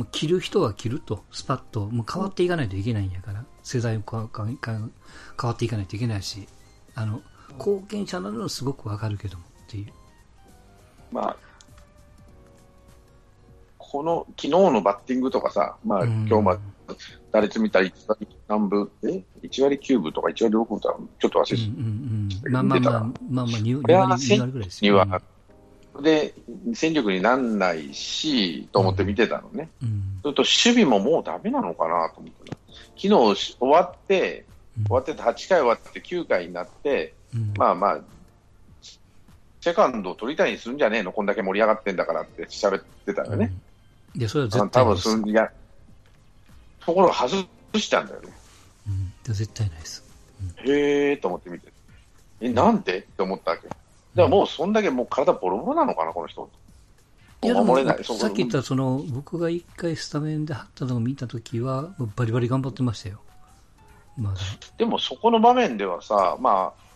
[0.00, 4.90] もう着る人は着ると、スパッと、もう変わっていかないといけないんやから、世代もかかか変
[5.42, 6.48] わっていかないといけないし、
[6.94, 7.20] あの
[7.58, 9.92] 貢献者なのはすごくわかるけどもっていう。
[11.12, 11.36] まあ、
[13.76, 16.26] この昨日のバッティングとかさ、まあ、うん。
[16.26, 16.60] 今日まで
[17.30, 24.96] 打率見たら1割何分、え ?1 割9分とか1割6分とか、ちょっと忘れてうんうんうん、まあまあまあ、まあまあ、2, これは割2割ぐらいですによ。
[24.96, 25.20] は、
[26.02, 26.34] で、
[26.74, 29.68] 戦力になんないし、と思って見てたのね。
[29.82, 32.56] うんそれと守備ももうダメなのかなと思ってた
[33.00, 34.44] 昨日し終わって、
[34.78, 38.00] うん終わってて8回終わって9回になって、うんまあまあ、
[39.60, 43.52] セカンド取りたいにするんじゃねえの、こんだけ盛り上がってんだからって喋ってたよね。
[44.14, 44.20] うん。
[44.20, 45.50] で、それは絶対ないや、
[46.80, 47.46] ところが外
[47.78, 48.28] したんだよね。
[48.88, 50.04] うん、で絶対ないです。
[50.64, 51.72] へえーと思って見て。
[52.40, 52.98] え、なんで？
[52.98, 53.68] って思ったわけ。
[54.14, 56.48] だからもうそんだけもう体ボロボロなのかな、この人。
[57.42, 63.20] いやさっき言ったその僕が一回スタメンで張ったのを見たときは、バリバリ頑張ってましたよ。
[64.18, 64.40] まだ。
[64.76, 66.90] でもそこの場面ではさ、まあ、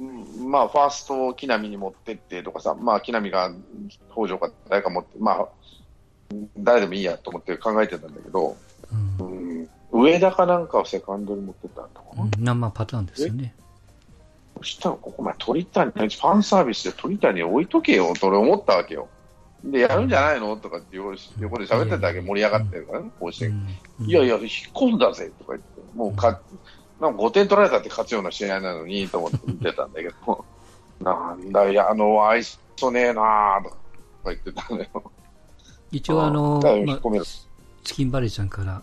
[0.00, 3.52] うんまあ、ファーストを木浪に持ってってとかさ、まあ、木浪が
[4.12, 5.48] 北条か誰か持って、まあ、
[6.58, 8.56] 誰でもいいやと思って考えてたんだけど、
[9.20, 9.60] うん
[9.92, 12.52] うん、上田かなんかをセカンドに持ってったんだかな。
[12.52, 13.54] うん、まあパターンですよね。
[14.60, 19.08] そしたら、ここ、ま鳥谷、ファンサービスで鳥谷置いとけよと俺思ったわけよ。
[19.64, 23.66] で、やるんじゃないのとかって横横で喋ってただけ盛り上がってるからね、甲子う園。
[24.00, 24.04] ん。
[24.06, 26.40] いやいや、引っ込んだぜとか言って、もうか、
[27.00, 30.44] なんか5点取られたって勝つような試合なのにと思って見てたんだけど、
[31.00, 32.44] なんだいや、あの、相
[32.76, 33.76] そねえなーとか
[34.24, 35.12] 言ってたのよ。
[35.90, 37.24] 一応あの、まあ
[37.82, 38.82] チキンバレーちゃんから、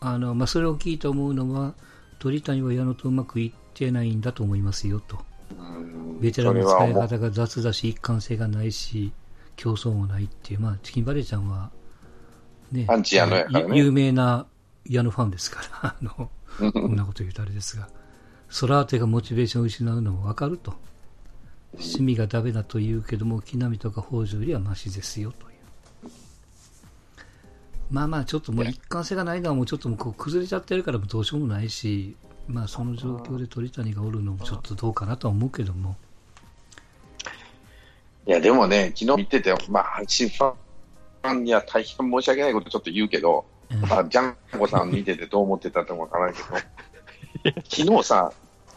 [0.00, 1.74] あの、まあ、それを聞いて思うのは、
[2.18, 5.18] 鳥谷は矢野とうまくいってないんだと思いますよと。
[5.58, 9.12] うんベテランの使い方が雑だし、一貫性がないし、
[9.56, 11.70] 競争もないっていう、まあ、チキンバレーちゃんは、
[12.72, 14.46] ね、アンチ矢野やからねゆ有名な
[14.88, 17.88] 矢野ファンですから、 あの、もこんなこと言うとあれですが、
[18.48, 20.74] ソラーテがモチベーションを失うのもわかると。
[21.74, 26.10] 趣味がダメだと言うけども、木浪とか北条よりはマシですよという。
[27.90, 32.16] まあまあ、ちょっともう一貫性がないのはもうちょっともう崩れちゃってるからどうしようもないし、
[32.48, 35.96] まあその状況で鳥谷がおるのもちょっとどうかなとは思うけども。
[38.26, 48.32] いや、でもね、昨日見てて、まあ、阪神ファンには大変申し訳ないことちょっと言うけど、うんまあ、ジャンコさん見ててどう思ってたかわからないけど、 昨日さ、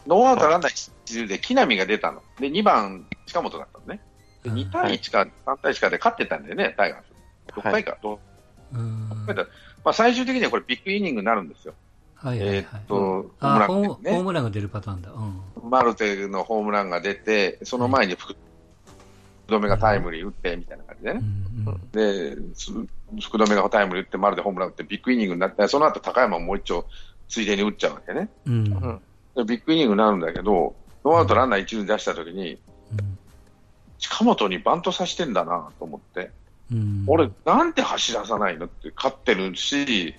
[0.06, 2.22] ノーアウトランナー一塁で木浪が出たの。
[2.38, 4.00] で、2番、近本だったのね。
[4.42, 7.58] で、うん2対1か3対1かで勝ってたんだよね、タイガース。
[7.58, 8.20] 6回か、ど
[8.72, 9.44] うん6回だ
[9.84, 11.74] まあ、最終的にはこれビッグイニングになるんですよ。
[12.20, 12.56] はいはいはい。
[12.56, 14.16] えーっと、ホーあホームムランでね。
[14.16, 15.12] ホームランが出るパターンだ。
[15.12, 15.70] うん。
[15.70, 18.34] マルテのホームランが出て、その前に福
[19.46, 21.20] 留がタイムリー打ってみたいな感じでうね。
[21.20, 21.24] ん
[21.68, 22.72] うんで、す
[23.22, 26.86] 福留がタイムリー打って、丸でホームラン打って、ビッグイニングになって、その後高山ももう一丁、
[27.28, 28.28] ついでに打っちゃうわけね。
[28.46, 28.54] うん。
[28.54, 29.00] うん
[29.46, 32.58] ビッグイニングになるんだけど、ノーアウトランナー一塁に出したときに、
[33.98, 36.30] 近本にバントさせてんだなと思って、
[36.72, 37.04] うん。
[37.06, 40.14] 俺、なんで走らさないのって、勝ってるし、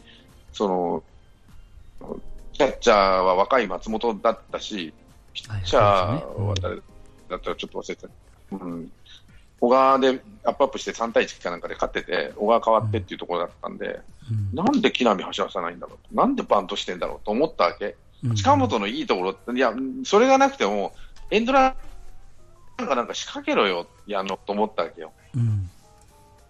[0.53, 1.03] その、
[2.53, 4.93] キャッチャーは若い松本だったし、
[5.33, 6.75] ピッチャーは誰
[7.29, 8.09] だったらちょっと忘れてた。
[8.51, 8.91] うん。
[9.61, 13.85] 小川でアップアップして3対1かなんかで勝ってて、小川変わってっていうところだったんで、
[14.31, 16.15] うんなんで木浪走らさないんだろう？
[16.15, 17.95] なんでバントしてんだろうと思ったわけ？
[18.23, 20.93] うん近本のいいところって、いや、それがなくても、
[21.31, 21.75] エンドラ
[22.81, 25.11] ンかなんか仕掛けろよ、やのと思ったわけよ。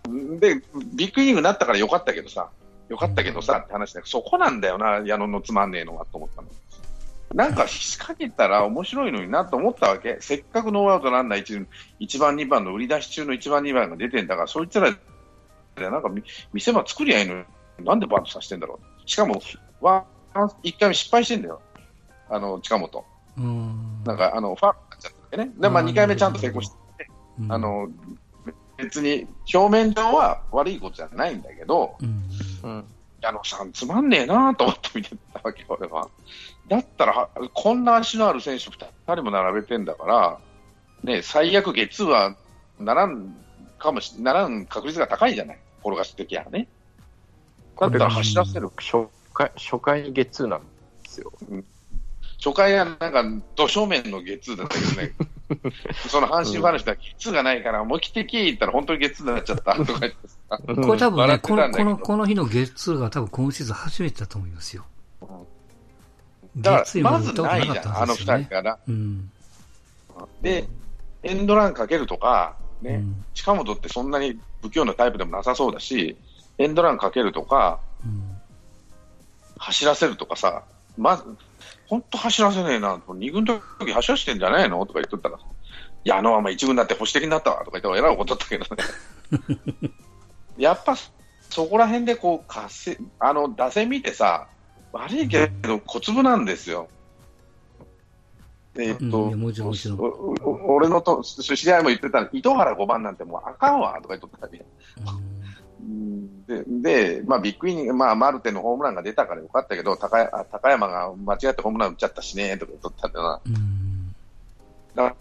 [0.08, 0.40] うん。
[0.40, 0.62] で、
[0.96, 2.50] ビッグイニングになったからよかったけどさ、
[2.90, 6.48] よかったけどさって話だけど、そこなんだよな、矢野のつまんねえのはと思ったの。
[7.34, 10.18] なんか仕掛けたら面白いのになと思ったわけ。
[10.20, 11.68] せっかくノーアウトランナー 1,
[12.00, 17.46] 1番、2番の売り出し中の1番、2番が出てんだから、そいつらでなんかみ店場作りゃいいのに、
[17.86, 19.10] なんでバントさせてんだろう。
[19.10, 19.40] しかも、
[19.80, 21.62] ワン、1回目失敗してんだよ。
[22.30, 23.06] あの、近本。
[23.38, 24.04] うん。
[24.04, 25.52] なんか、あの、ファールになっちゃったわけね。
[25.58, 27.08] で、まあ2回目ちゃんと成功して、
[27.40, 27.88] うんあ、の、
[28.82, 32.70] 別に表面上は悪いことじゃないんだけど、うん。
[32.70, 32.86] うん。
[33.22, 36.08] 矢野さんつまんねえなと思って見てたわけ、俺は。
[36.68, 40.40] だったら、はこんな足のある選手2人も並べてんだから、
[41.04, 42.36] ね、最悪月は
[42.80, 43.36] ならん
[43.78, 45.60] かもし、ならん確率が高いじゃない。
[45.82, 46.68] 転がすときはね。
[47.80, 48.70] だったら走らせる。
[48.78, 50.66] 初回、初回にゲッツーなんで
[51.10, 51.32] すよ。
[52.44, 55.14] 初回はなんか、土正面の月だったけどね。
[56.08, 60.58] その阪神話では月がないから、思い切って聞いたら本当に月になっちゃったとか言ってさ。
[60.58, 64.86] これ多分ね、この、この、この日のゲッツーが多分今シーズン初めてだと思いますよ。
[66.58, 68.80] だから、まずないじゃん、あの二人から。
[68.88, 69.32] うん。
[70.42, 70.68] で、
[71.24, 76.18] エンドランかけるとか、ね、うん近本ってそんなに不器用なタイプでもなさそうだし、
[76.58, 78.38] エンドランかけるとか、うん。
[79.58, 80.64] 走らせるとかさ、
[80.98, 81.24] まず、
[81.90, 84.86] 本当走らせねえな、2軍の時走らせてんじゃないの？
[84.86, 85.40] とか言っとったら、い
[86.04, 87.66] や、あのまま1軍になって保守的になったわ。
[87.66, 89.92] とか言って、えらいことだったけどね。
[90.58, 90.96] やっぱ、
[91.50, 94.48] そこら辺でこう、活性、あの、打線見てさ、
[94.92, 96.90] 悪いけど、小粒なんですよ。
[98.78, 99.34] えっと、
[100.68, 103.96] 俺のと知り合いも言ってたの、糸原5番なんてもうあかんわ。
[104.02, 104.64] とか言っとったらね、
[105.82, 106.19] うん
[106.50, 113.42] で、で、まあ、ビッグイニング、まあ、マルテのホームランが出たからよかったけど、高あ高山が間違ってホームラン打っちゃったしね、とか言ったんだよ
[114.96, 115.04] な。
[115.10, 115.16] だ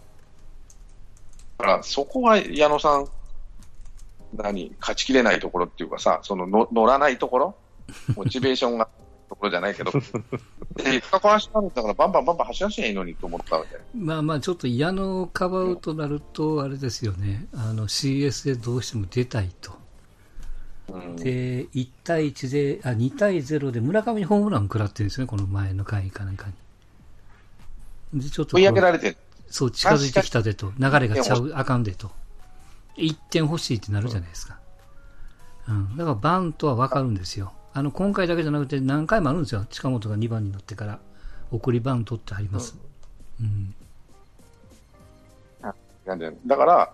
[1.59, 3.07] から、そこが矢野さん、
[4.33, 7.55] 何、勝ちきれないところっていうかさ、そのの乗らないところ、
[8.17, 8.87] モチベーションが
[9.29, 13.77] ところじゃないけど、で、高橋さんだからバンバンバンバン走らせりゃいいのにと思ったわけ。
[13.93, 17.45] まあまあ、ちょっと矢野をかばうとなると、あれですよね。
[17.53, 19.88] あの、CS でどうしても出たいと。
[20.91, 26.47] うんで、1対1で、あ、2対0で村上にホームラン食らってるんですよね、この前の回かなんか
[28.13, 28.21] に。
[28.21, 29.17] で、ちょっと追い上げられてる。
[29.49, 32.11] そう、近づいてきたでと、流れがちゃう、あかんでと。
[32.97, 34.59] 1点欲しいってなるじゃないですか。
[35.67, 35.97] うん。
[35.97, 37.53] だからバントはわかるんですよ。
[37.73, 39.65] あの、今回だけじゃなくて何回もあるんですよ。
[39.69, 40.99] 近本が2番になってから、
[41.51, 42.75] 送りバントってあります。
[43.39, 43.73] うん。
[46.05, 46.91] なんでだから、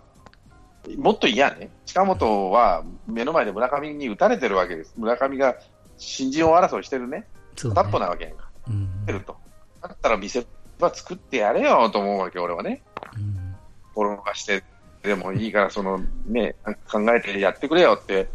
[0.97, 4.93] もっと嫌ね、近本は目の前で村上に打たれてるわけです。
[4.97, 5.55] 村上が
[5.97, 8.49] 新人王争いしてるね、片っぽなわけやんか。
[8.67, 8.89] うん。
[9.05, 9.35] てると。
[9.81, 10.45] だったら見せ
[10.79, 12.83] 場作ってやれよと思うわけ、俺はね。
[13.15, 13.55] うん。
[13.95, 14.63] 転がして、
[15.03, 16.55] でもいいから、そのね、
[16.91, 18.27] 考えてやってくれよって、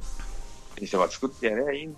[0.81, 1.95] 店は作ってやればいいんい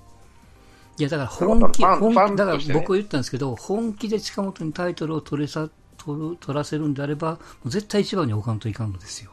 [0.98, 9.31] や、だから本気、本気、だから僕は言ったんですけど、本気で近本にタイトルを取れさ、取る取らせるんであれば、もう絶対一番に置かんといかんのですよ。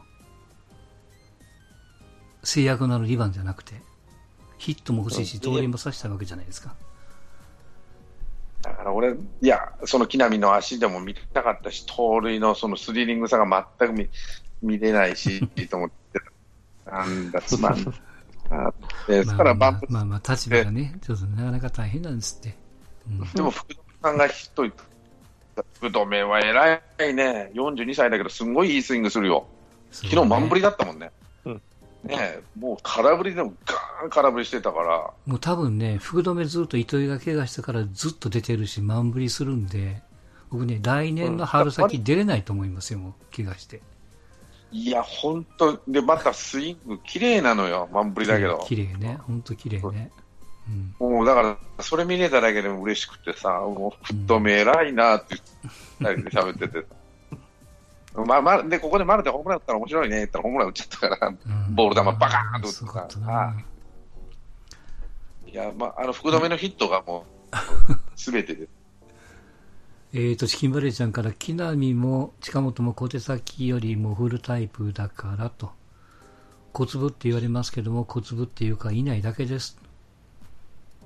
[2.42, 3.74] 制約のある2番じゃなくて、
[4.58, 6.74] ヒットも欲しいし、うん盗塁もさせたいわけじゃないですか。
[8.62, 14.08] だから俺、いや、その木浪の足でも見たかったし、盗塁のそのスリリングさが全く見
[14.62, 16.20] 見れないし、 と思って、
[16.84, 17.94] なんだ、つまん。
[18.50, 18.72] あ
[19.08, 22.56] でから、バンプ、まあまあ、まあ、立場がね、ちょっとなかなか大変なんですって。
[23.08, 24.74] うんでも福留さんがヒット言っ
[25.56, 26.74] た、福留は偉
[27.08, 29.46] いね、42歳だけど、すんごいいいスイングするよ。
[29.90, 31.10] 昨日満振りだったもんね。
[31.46, 31.62] うん
[32.04, 40.02] ねえもう空振りでもガーン空振りしてたから、もう多分ね、福留ずっと糸井が怪我してからずっと出てるし、満振りするんで、
[40.50, 43.80] 僕ね、来年の春先出れないと思いますよ、もう、怪我して。
[44.72, 48.64] いや、本当で、またスイング綺麗なのよ、満振りだけど。
[48.66, 50.10] 綺麗ね、ほんと綺麗ね。
[51.00, 51.08] うん。
[51.08, 55.36] もうだから、それ見れただけでも嬉しくてさ、もう、太め偉いなって
[56.00, 56.86] 二人で喋ってて。
[58.14, 61.30] まあまあ、で、ここで丸でホームラン打ったら面白いねって言ったらホームラン打っちゃったから、う
[61.70, 63.64] んボール球バカーンと打ったさな。
[65.46, 68.68] いや、まあ、あの、福留のヒットがもう、すべてで。
[70.12, 75.70] えーと、チキンバレーちゃんから、木浪も近本も小手先よりもフルタイプだからと。
[76.72, 79.78] 小粒って言われますけども、小粒っていうか、いないだけです。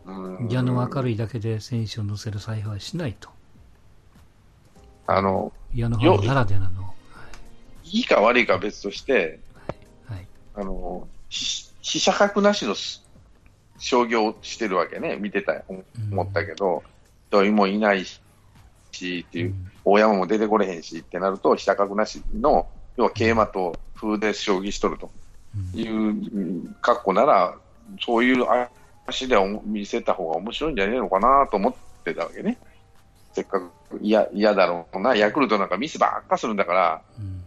[0.06, 3.30] うん矢の明るいだけで選手を乗せる采配はしないと。
[5.06, 6.93] あの、矢の方ならではの。
[7.94, 9.38] いいか悪いかは別として、
[10.08, 10.26] はい。
[10.56, 13.06] あの、し飛車角なしのす
[13.78, 15.62] 商業をしてるわけね、見てたよ、
[16.10, 16.82] 思ったけど、
[17.30, 18.20] 土井もいないし、
[19.28, 19.54] っていう、
[19.84, 25.12] 大山も出てこれへんしってなると、飛車角なしの、要は桂馬と風で将棋しとると。
[25.56, 25.80] うん。
[25.80, 27.54] いううん格好なら、
[28.04, 28.44] そういう
[29.06, 32.58] 足で見せた方が面白いんじゃねえのかなと思ってたわけね。
[33.34, 37.43] せっかく嫌嫌だろうな、ヤクルトなんかミスばっかするんだから、うん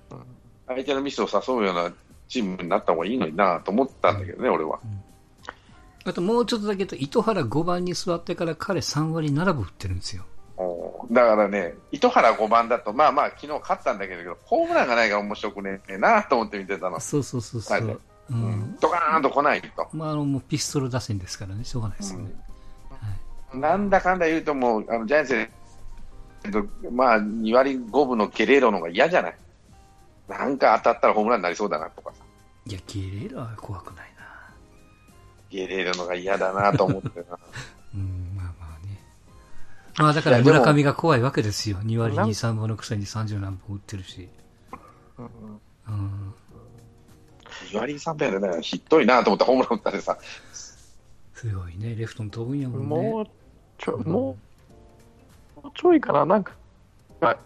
[0.68, 1.92] 相手のミスを誘うような
[2.28, 4.80] チームになった方がいいのになと思ったんだけどね、俺は。
[6.06, 10.24] あともうちょっとだけ言うと、糸原5番に座ってから彼3割7分打ってるんですよ。
[11.12, 17.00] だからね、糸原5番だと、まあまあ、昨日勝ったんだけど、ホームランがないから面白くねえなと思って見てたの。
[17.00, 17.82] そうそうそうそう。
[17.82, 18.78] んん。
[18.82, 19.88] ドカーンと来ないと。
[19.94, 22.32] まあ、あの、もうピストル打線ですからね、しょうがないですよね。
[23.54, 25.50] なんだかんだ言うと、もう、あのジャイアンツ
[26.92, 29.36] まあ、2割5分のゲレーロの方が嫌じゃない？
[30.28, 32.24] なんか当たったらホームランになりそうだなとかさ、
[32.68, 34.26] いや、ゲレーロは怖くないな。
[35.50, 37.40] ゲレーロの方が嫌だなと思ってな。
[37.96, 39.00] うん、まあまあね。
[39.98, 41.78] まあだから村上が怖いわけですよ。
[41.78, 44.28] 2割2、3分のくせに30何本打ってるし。
[45.18, 45.22] う
[45.92, 46.34] ん。
[47.72, 50.18] 2割3分やでね、ひっどいなと思ってホームラン打ったりさ、
[51.34, 51.96] すごいね。
[51.96, 52.88] レフトに飛ぶんやもんね。
[52.88, 53.28] もう
[53.78, 56.54] ちょ、もう、もうちょいかな、なんか、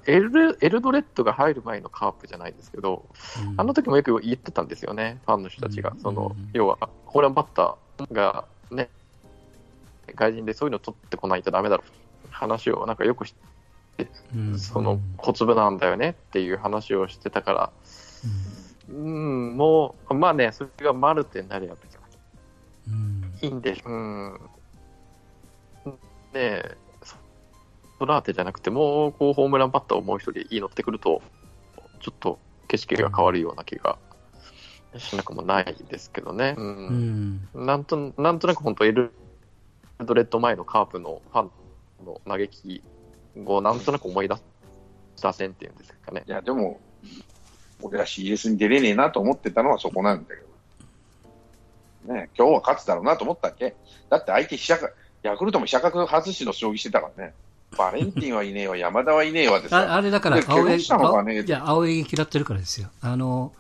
[0.06, 3.06] エルエルドレッドが入る前のカープじゃないですけど、
[3.50, 5.92] うんあの時もよく言ってたんですよね、ファンの人たちが。
[5.92, 8.90] うんそのうん要は、ホームランバッターがね、
[10.14, 13.34] 外人でそういうの取ってこないとダメだろう話をなんかよくし
[14.36, 17.72] うんその小粒なんだよねっていう話をしてたから、
[18.90, 21.98] うん、もう、まあね、それがマルテになれば別
[22.88, 23.92] うんうんにいいんでしょう。
[23.92, 24.40] うん。
[26.34, 26.64] ね
[28.02, 31.22] え、そソラーテじゃなくて、もうこうホームランバッターをもう一人いいのってくると、
[32.00, 33.98] ちょっと景色が変わるような気が
[34.98, 36.56] しなくもないですけどね。
[36.58, 36.62] う。
[36.62, 37.66] うんん。
[37.66, 39.12] なんとなんとなく本当、エル
[40.00, 41.52] ドレッド前のカープのファン
[42.06, 42.84] の嘆き
[43.46, 44.42] をなんとなく思い出し
[45.22, 46.32] た線っていうんですかねい。
[46.32, 46.80] や、でも、
[47.82, 50.52] 俺は CS に出れねえなと思ってたのはそこなんだけど。
[52.14, 53.76] ね今日は勝つだろうなと思ったっけ？
[54.10, 57.34] だって相手飛車角、ヤクルトも飛車角外しの将棋してたからね。
[57.78, 59.96] バレンティンはいねえわ、山田はいねえわであさ。
[59.96, 62.90] あれだから青柳、ねあいや、青柳嫌ってるからですよ。
[63.02, 63.54] あの、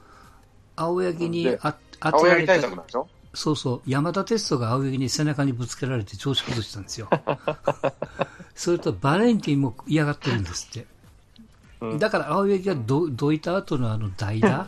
[0.76, 3.08] 青柳にであた柳対策なんでしょ？
[3.33, 7.10] そうそう、山田哲人が青柳に背中にぶつけられて調子崩したんですよ。
[8.56, 10.79] それとバレンティンも嫌がってるんですって。
[11.79, 14.67] うんだから青柳がどどいた後のあの代打、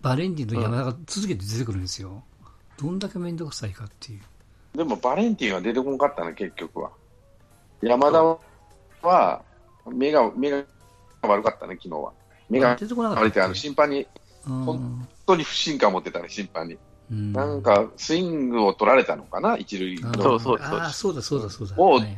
[0.00, 2.24] バレンティンと山田が続けて出てくるんですよ。
[2.80, 4.20] どんだけ面倒くさいかっていう。
[4.76, 6.90] でもバレンティンは出てこなかったの、結局は。
[7.80, 8.38] 山田は、
[9.90, 10.64] 目が、目が
[11.22, 12.12] 悪かったね、昨日は。
[12.48, 14.06] 目が悪いって、あの、審判に、
[14.46, 16.78] うん本当に不信感持ってたね、審判に。
[17.10, 20.22] うんなんか、スイングを取られたのかな、一塁あの。
[20.22, 21.74] そうそうああ、そうだそうだそうだ。
[21.76, 22.16] おうはいはい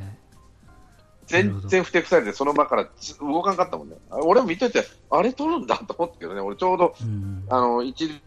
[1.31, 3.97] 全然ふてくされて、その場からつ動かなかったもんね。
[4.11, 8.21] あ俺も見てて、あれ取るんだと思ったけどね、俺ちょうど、うんあの、一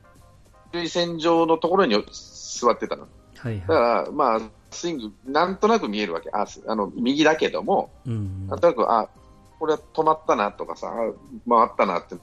[0.72, 3.08] 塁線上のところに座ってたの。
[3.38, 4.42] はいだかはら、まあ、
[4.74, 6.30] スイング、なんとなく見えるわけ。
[6.32, 8.10] あ、すあの、右だけども、い。
[8.10, 8.48] うん。
[8.48, 9.08] なんとなく、あ、
[9.60, 10.92] これは止まったなとかさ、あ
[11.50, 12.16] 回ったなって、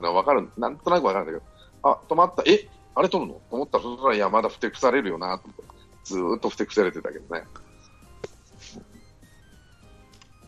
[0.00, 3.40] わかる、なんとなくわかるんだけど、あ、止まった、え、あれ取るの？
[3.50, 5.62] と思ったら、そしたら、いや、まだふてくされるよなと思って、
[6.04, 7.44] ずーっとふてくされてたけどね。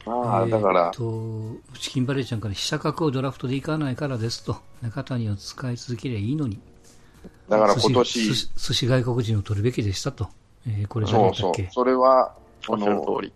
[0.05, 6.61] まあ、だからと、チキンバレーちゃんから、飛車角をドラフトで行かないからですと、中谷を使い続ければいいのに、
[7.49, 10.29] だから寿今年、寿司外国人を取るべきでしたと、
[10.67, 12.35] えーこれじゃなそうそうそれは、
[12.69, 13.33] おっしゃるあの、通り。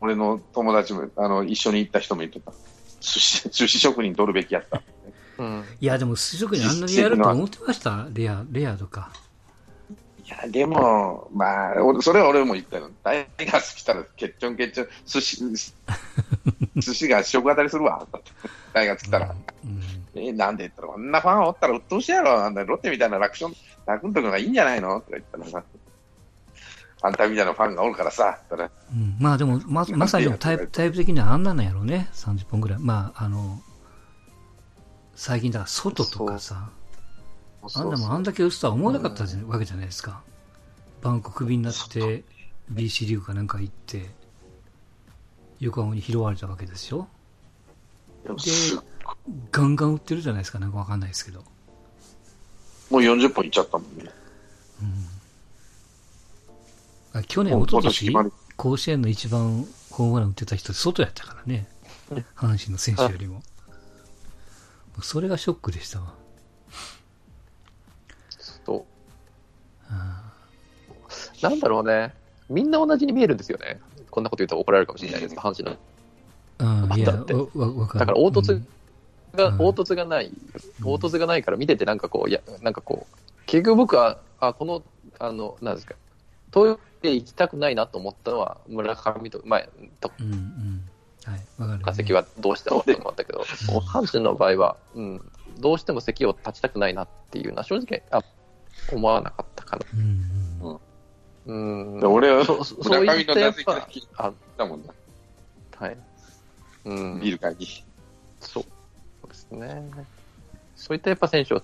[0.00, 2.52] 俺の友達も、あの、一緒に行った人も言ってた。
[3.00, 4.82] 寿司、寿司職人取るべきやった。
[5.38, 5.64] うん。
[5.80, 8.06] いや、でも、寿司職人あんなにやると思ってました？
[8.12, 9.10] レア、レアとか。
[10.24, 12.90] いや、でも、まあ、俺それは俺も言ったよ。
[13.02, 15.42] タイガース来たら、ケッチョンケッチョン、寿司、
[16.76, 18.06] 寿司が食当たりするわ。
[18.72, 19.34] タイガース来たら。
[19.64, 19.80] うん
[20.16, 22.38] え、なんで言ったら、こんなファンおったら鬱陶しいやろ。
[22.40, 23.52] なんだロッテみたいな楽勝、
[23.86, 25.00] 楽んとくのがいいんじゃないの？
[25.00, 25.62] とか言ったらさ。
[27.04, 28.38] あんたみたいなファンがおるからさ。
[28.50, 32.78] うんまあでも、ままさにタイプタイプ的にはあんなんなんやろうね、30本ぐらい。
[32.80, 33.60] まあ、あの、
[35.14, 36.70] 最近だから外とかさ、
[37.74, 40.22] あんなもんあんだけ打つとは思わなかったわけじゃないですか。
[41.02, 42.24] バンコク便になって、
[42.72, 44.08] BC リーグかなんか行って、
[45.60, 47.06] 横浜に拾われたわけですよ。
[48.24, 48.30] で
[49.52, 51.40] ガンガン打ってるじゃないですか、なんかわかんないですけど。
[52.90, 54.04] もう40本いっちゃったもんね。
[54.80, 55.13] う一
[57.22, 61.68] 昨年今年決まり甲子園の一番ホームラン打ってた人、外やったからね。
[62.36, 63.42] 阪神の選手よりも。
[65.02, 66.14] それがショックでしたわ。
[68.64, 68.84] そ
[69.90, 69.94] う。
[71.42, 72.14] なんだろうね。
[72.48, 73.80] みんな同じに見えるんですよね。
[74.10, 75.76] こんなこと言うと怒られるかもしれないですけど、阪神の。
[76.58, 77.46] うん、いや、だってわ。
[77.94, 78.66] だから凹凸うん
[79.34, 80.32] が、うん凹凸がない。
[80.80, 84.82] 凹凸がないから見ててなんかこう、いや、なんかこう、結局僕は、あ、この、
[85.18, 85.94] あの、なんですか、
[86.54, 89.68] トイレ行きたくないなと思ったのは、村上と、前、
[90.00, 90.90] とうん、うん。
[91.24, 91.84] はい、わかる、ね。
[91.84, 98.22] か席はどうしてもと思ったけど、阪神の場合は、うん、どうしても席を立ちたくないなっていうのは正直、あ、
[98.92, 99.86] 思わなかったかな。
[99.94, 100.80] うん、
[101.46, 101.94] うん。
[101.94, 102.00] うん。
[102.00, 104.88] で俺は、そそうい村上のったやっぱ打席あ、たもんね。
[105.76, 105.98] はい。
[106.84, 107.20] うん。
[107.20, 107.66] ビール会に。
[108.38, 108.68] そうそ
[109.24, 109.90] うですね。
[110.76, 111.62] そういったやっぱ選手を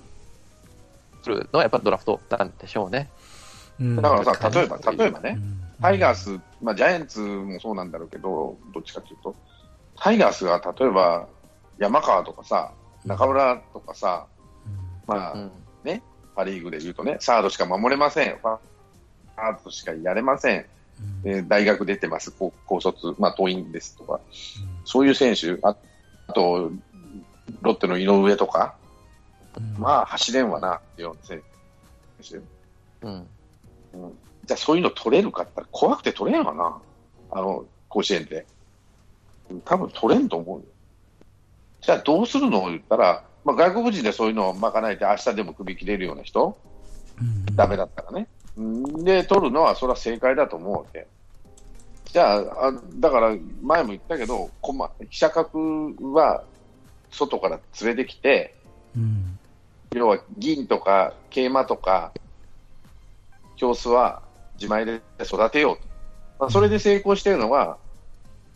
[1.22, 3.08] 作るのはやっぱドラフトなんでしょうね。
[3.80, 3.96] うん。
[3.96, 5.60] だからさ、例えば、例えばね、うん。
[5.80, 9.34] タイガース、まあ、ジャイアンツもそうなんだろうけど、どっちかというと、
[9.96, 11.26] タイガースが例えば、
[11.78, 12.72] 山川とかさ、
[13.04, 14.26] 中村とかさ、
[15.06, 15.50] まあ、うん。
[16.40, 20.66] パ・リーグで言うとね、サードしか守れません、ファードしかやれません、
[21.24, 21.30] うん。
[21.30, 24.20] えー大学出てます、高高卒、まあ、党員ですとか、
[24.84, 25.76] そういう選手、あ
[26.28, 26.70] あと、
[27.62, 28.74] ロッテの井上とか、
[29.56, 29.74] うん。
[29.78, 31.42] まあ、走れんわなっていうような選
[32.22, 33.06] 手。
[33.06, 33.28] うん。
[33.92, 36.78] じゃあそういうの取れるかって言ったら怖くて取れんわな。
[37.30, 38.46] あの、甲子園で。
[39.64, 40.64] 多分取れんと思うよ。
[41.80, 46.58] じゃあどうするのを言ったら、まあ、外国人でそういうのを賄えて明日でも首切れるような人、
[47.20, 48.28] うんダメだったらね。
[48.58, 51.06] んで、取るのはそれは正解だと思うわけ。
[52.06, 56.44] じゃあ、あだから前も言ったけど、こま飛車角は
[57.10, 58.54] 外から連れてきて、
[58.96, 59.38] うん
[59.92, 62.12] 要は銀とか桂馬とか、
[63.60, 64.22] 教室は
[64.54, 65.82] 自前で育てようと。
[66.38, 67.76] まあ、それで成功しているのが、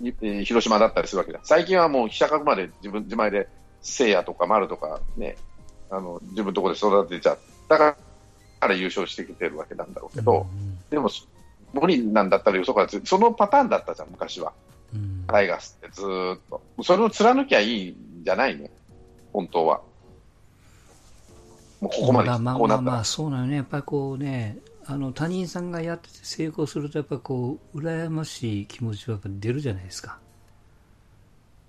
[0.00, 1.40] いえー広島だったりするわけだ。
[1.42, 3.48] 最近はもう飛車角まで自分自前で
[3.82, 5.36] 聖夜とか丸とかね、
[5.90, 7.38] あの自分のところで育てちゃっ
[7.68, 7.96] たか
[8.60, 10.46] ら優勝してきてるわけなんだろうけど、
[10.90, 11.10] でも
[11.74, 14.52] 無理なんだったらよそからつそのパターンだったじゃん、昔は。
[14.94, 16.62] うんタイガースってずーっと。
[16.82, 18.68] それを貫きゃいいんじゃないの？
[19.32, 19.80] 本当は。
[21.80, 23.04] もうここまでまあまあこうなったらまあまあ、。
[23.04, 23.56] そうなのね。
[23.56, 30.18] やっぱりこうね、あの、他人さんがやってて成功すると、やっぱこう、羨ましい気持ちはやっぱ出るじゃないですか。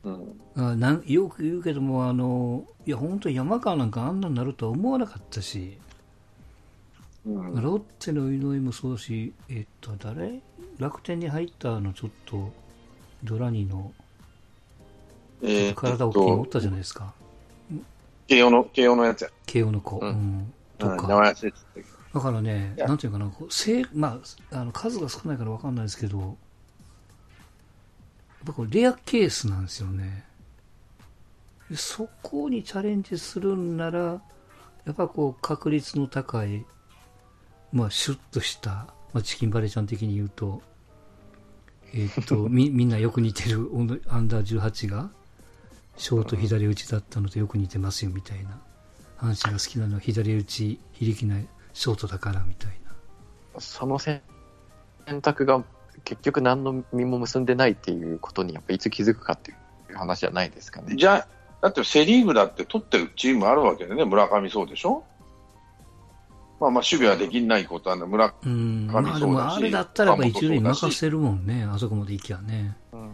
[0.03, 5.77] うんあなんよく言うけども、あの、いや、本当に山川なんかあんなになるとは思わなかったし、
[7.25, 10.41] うんロッテの井上もそうだし、えっと、誰？
[10.77, 12.51] 楽天に入ったあの、ちょっと、
[13.23, 13.91] ドラニの、
[15.41, 17.13] えー体大きいのおったじゃないですか。
[18.27, 19.29] 慶応の、慶応のやつや。
[19.47, 19.97] 慶応の子。
[19.97, 21.07] うんうんとうん名か。
[21.07, 21.87] 前忘れてたけど。
[22.15, 24.21] だからね、なんていうかな、せいま
[24.53, 26.35] あ、あの数が少ないからわかんないですけど、やっ
[28.45, 30.23] ぱこれレアケースなんですよね。
[31.69, 34.21] でそこにチャレンジするんなら、
[34.85, 36.65] やっぱこう確率の高い、
[37.73, 40.61] まあシュッとした、まあ、チキンバレーちゃん的に言うと、
[41.93, 43.69] えーっと、 み、みんなよく似てる
[44.07, 45.09] アンダー18が、
[45.97, 48.61] ショート左打ちだったのとよく似てますよみたいな。
[49.17, 51.39] 阪神が好きなのは左打ち、非力な
[51.75, 52.71] ショートだからみたい
[53.53, 53.59] な。
[53.59, 54.21] その選
[55.21, 55.63] 択が
[56.03, 59.53] 結局何の実も結んでないっていうことにやっぱいつ気づくかってい
[59.93, 60.95] う話じゃないですかね。
[60.95, 61.27] じゃあ、
[61.61, 65.03] だってセ・リーグだって取ってるチームあるわけでね、村上そうでしょ？
[66.59, 68.89] まあまあ守備はできないことはね、村うん。
[68.89, 71.65] 神そうだしまあでも、あれだったらやっぱ一塁任せるもんね。
[71.69, 72.77] あそこまで行きゃね。
[72.93, 73.11] うん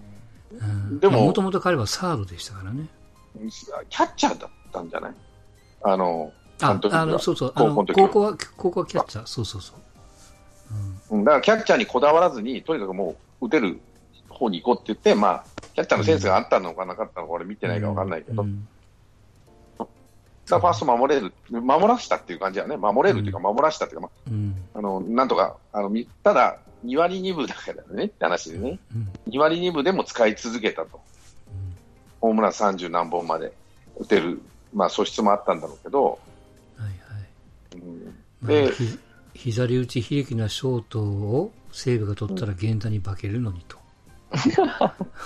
[0.51, 0.63] う
[0.95, 0.99] ん。
[0.99, 2.87] でももともと彼はサードでしたからね。
[3.89, 5.13] キャッチャーだったんじゃない？
[5.83, 6.31] あの、
[6.61, 7.53] ああの、そうそう。
[7.55, 9.25] 高校の高校は、高校はキャッチャー。
[9.25, 9.77] そうそうそう。
[11.11, 11.19] うん。
[11.19, 13.79] うんだからキャッチャーにこだわらずに、とにかくもう打てる
[14.29, 18.67] 方に行こうって言って、まあ、キャッチャーのセンスがあったのかなかったのか、俺見てないから分かんないけど、うん
[19.77, 24.55] だからファースト守れる、守らしたっていう感じはね、守れるっていうか、守らしたっていうか、まうん。
[24.73, 29.09] あ、あのなんとか、あのみただ、2割2分だからねって話でね、うん。
[29.31, 30.99] 2割2分でも使い続けたと、
[32.19, 33.53] ホームラン30何本まで
[33.97, 34.41] 打てる、
[34.73, 36.19] まあ、素質もあったんだろうけど、
[38.43, 38.99] でひ
[39.33, 43.77] 左打ち非力なショートを西武が取ったら源田に化けるのにと。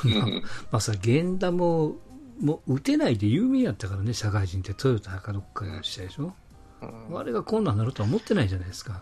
[0.06, 1.96] うんまあさ、源田も、
[2.40, 6.34] もう打てないで有名やったからね、社会人ってトヨタかどっかでしたでしょ。
[6.82, 9.02] うんあれがこんなんなるとは思ってないじゃないですか。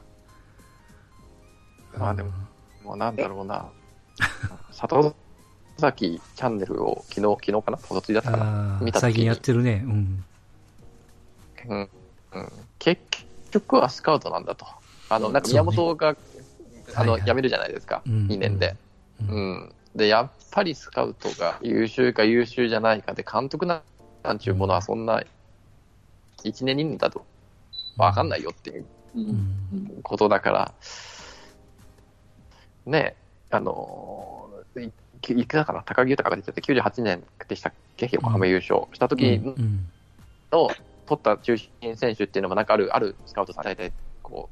[1.98, 2.32] まあでも、
[2.84, 3.70] もうなんだろうな、
[4.72, 5.16] 里
[5.78, 9.84] 崎チャンネルを昨日、昨日かな、おとついだったかな、見た最近やってるね。
[9.86, 10.24] うん。
[11.68, 11.90] うん
[12.34, 13.02] うん、結
[13.54, 14.66] 局はスカウトなんだと。
[15.10, 16.16] あの、なんか宮本が、
[16.96, 17.30] あの、はいはい。
[17.30, 18.28] 辞めるじゃないですか、うん。
[18.28, 18.76] 2年で。
[19.30, 19.54] ううん。
[19.56, 19.76] ん。
[19.96, 23.82] で、やっぱりスカウトが優秀か優秀じゃないかで、監督な
[24.34, 25.24] んちゅうものはそんな、
[26.44, 27.26] 1年2年だと。
[27.98, 28.86] わかんないよっていう
[29.16, 30.00] うん。
[30.02, 30.74] ことだから、
[32.86, 33.16] ね
[33.52, 34.92] あのー、
[35.36, 39.88] いいくらかな、高木豊が出てて98年でしたっけ、横浜優勝した時うん。
[40.52, 40.70] の
[41.06, 43.92] 取った中心選手っていうのもなんかある、あるスカウトさん大体
[44.22, 44.50] こ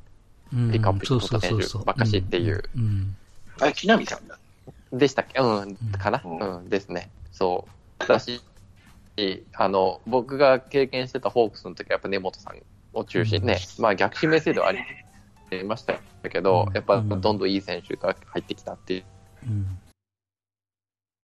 [0.53, 0.71] うん。
[0.71, 2.63] ピックアップした選手ばっかしっていう。
[2.75, 3.15] うん。
[3.59, 4.37] あれ、木浪さんだ。
[4.91, 5.39] う、でしたっけ？
[5.39, 6.65] うん、かな、ううん。
[6.65, 7.09] ん、ですね。
[7.31, 7.67] そ
[8.03, 8.07] う。
[8.07, 8.41] だし、
[9.53, 12.61] あの、僕が経験してたホークスの時はやっぱ根本さん
[12.93, 15.99] を中心ね、まあ逆指名制度はありました
[16.29, 19.03] けど、やっぱどんどんいい選手が入ってきたっていう。
[19.47, 19.79] うん。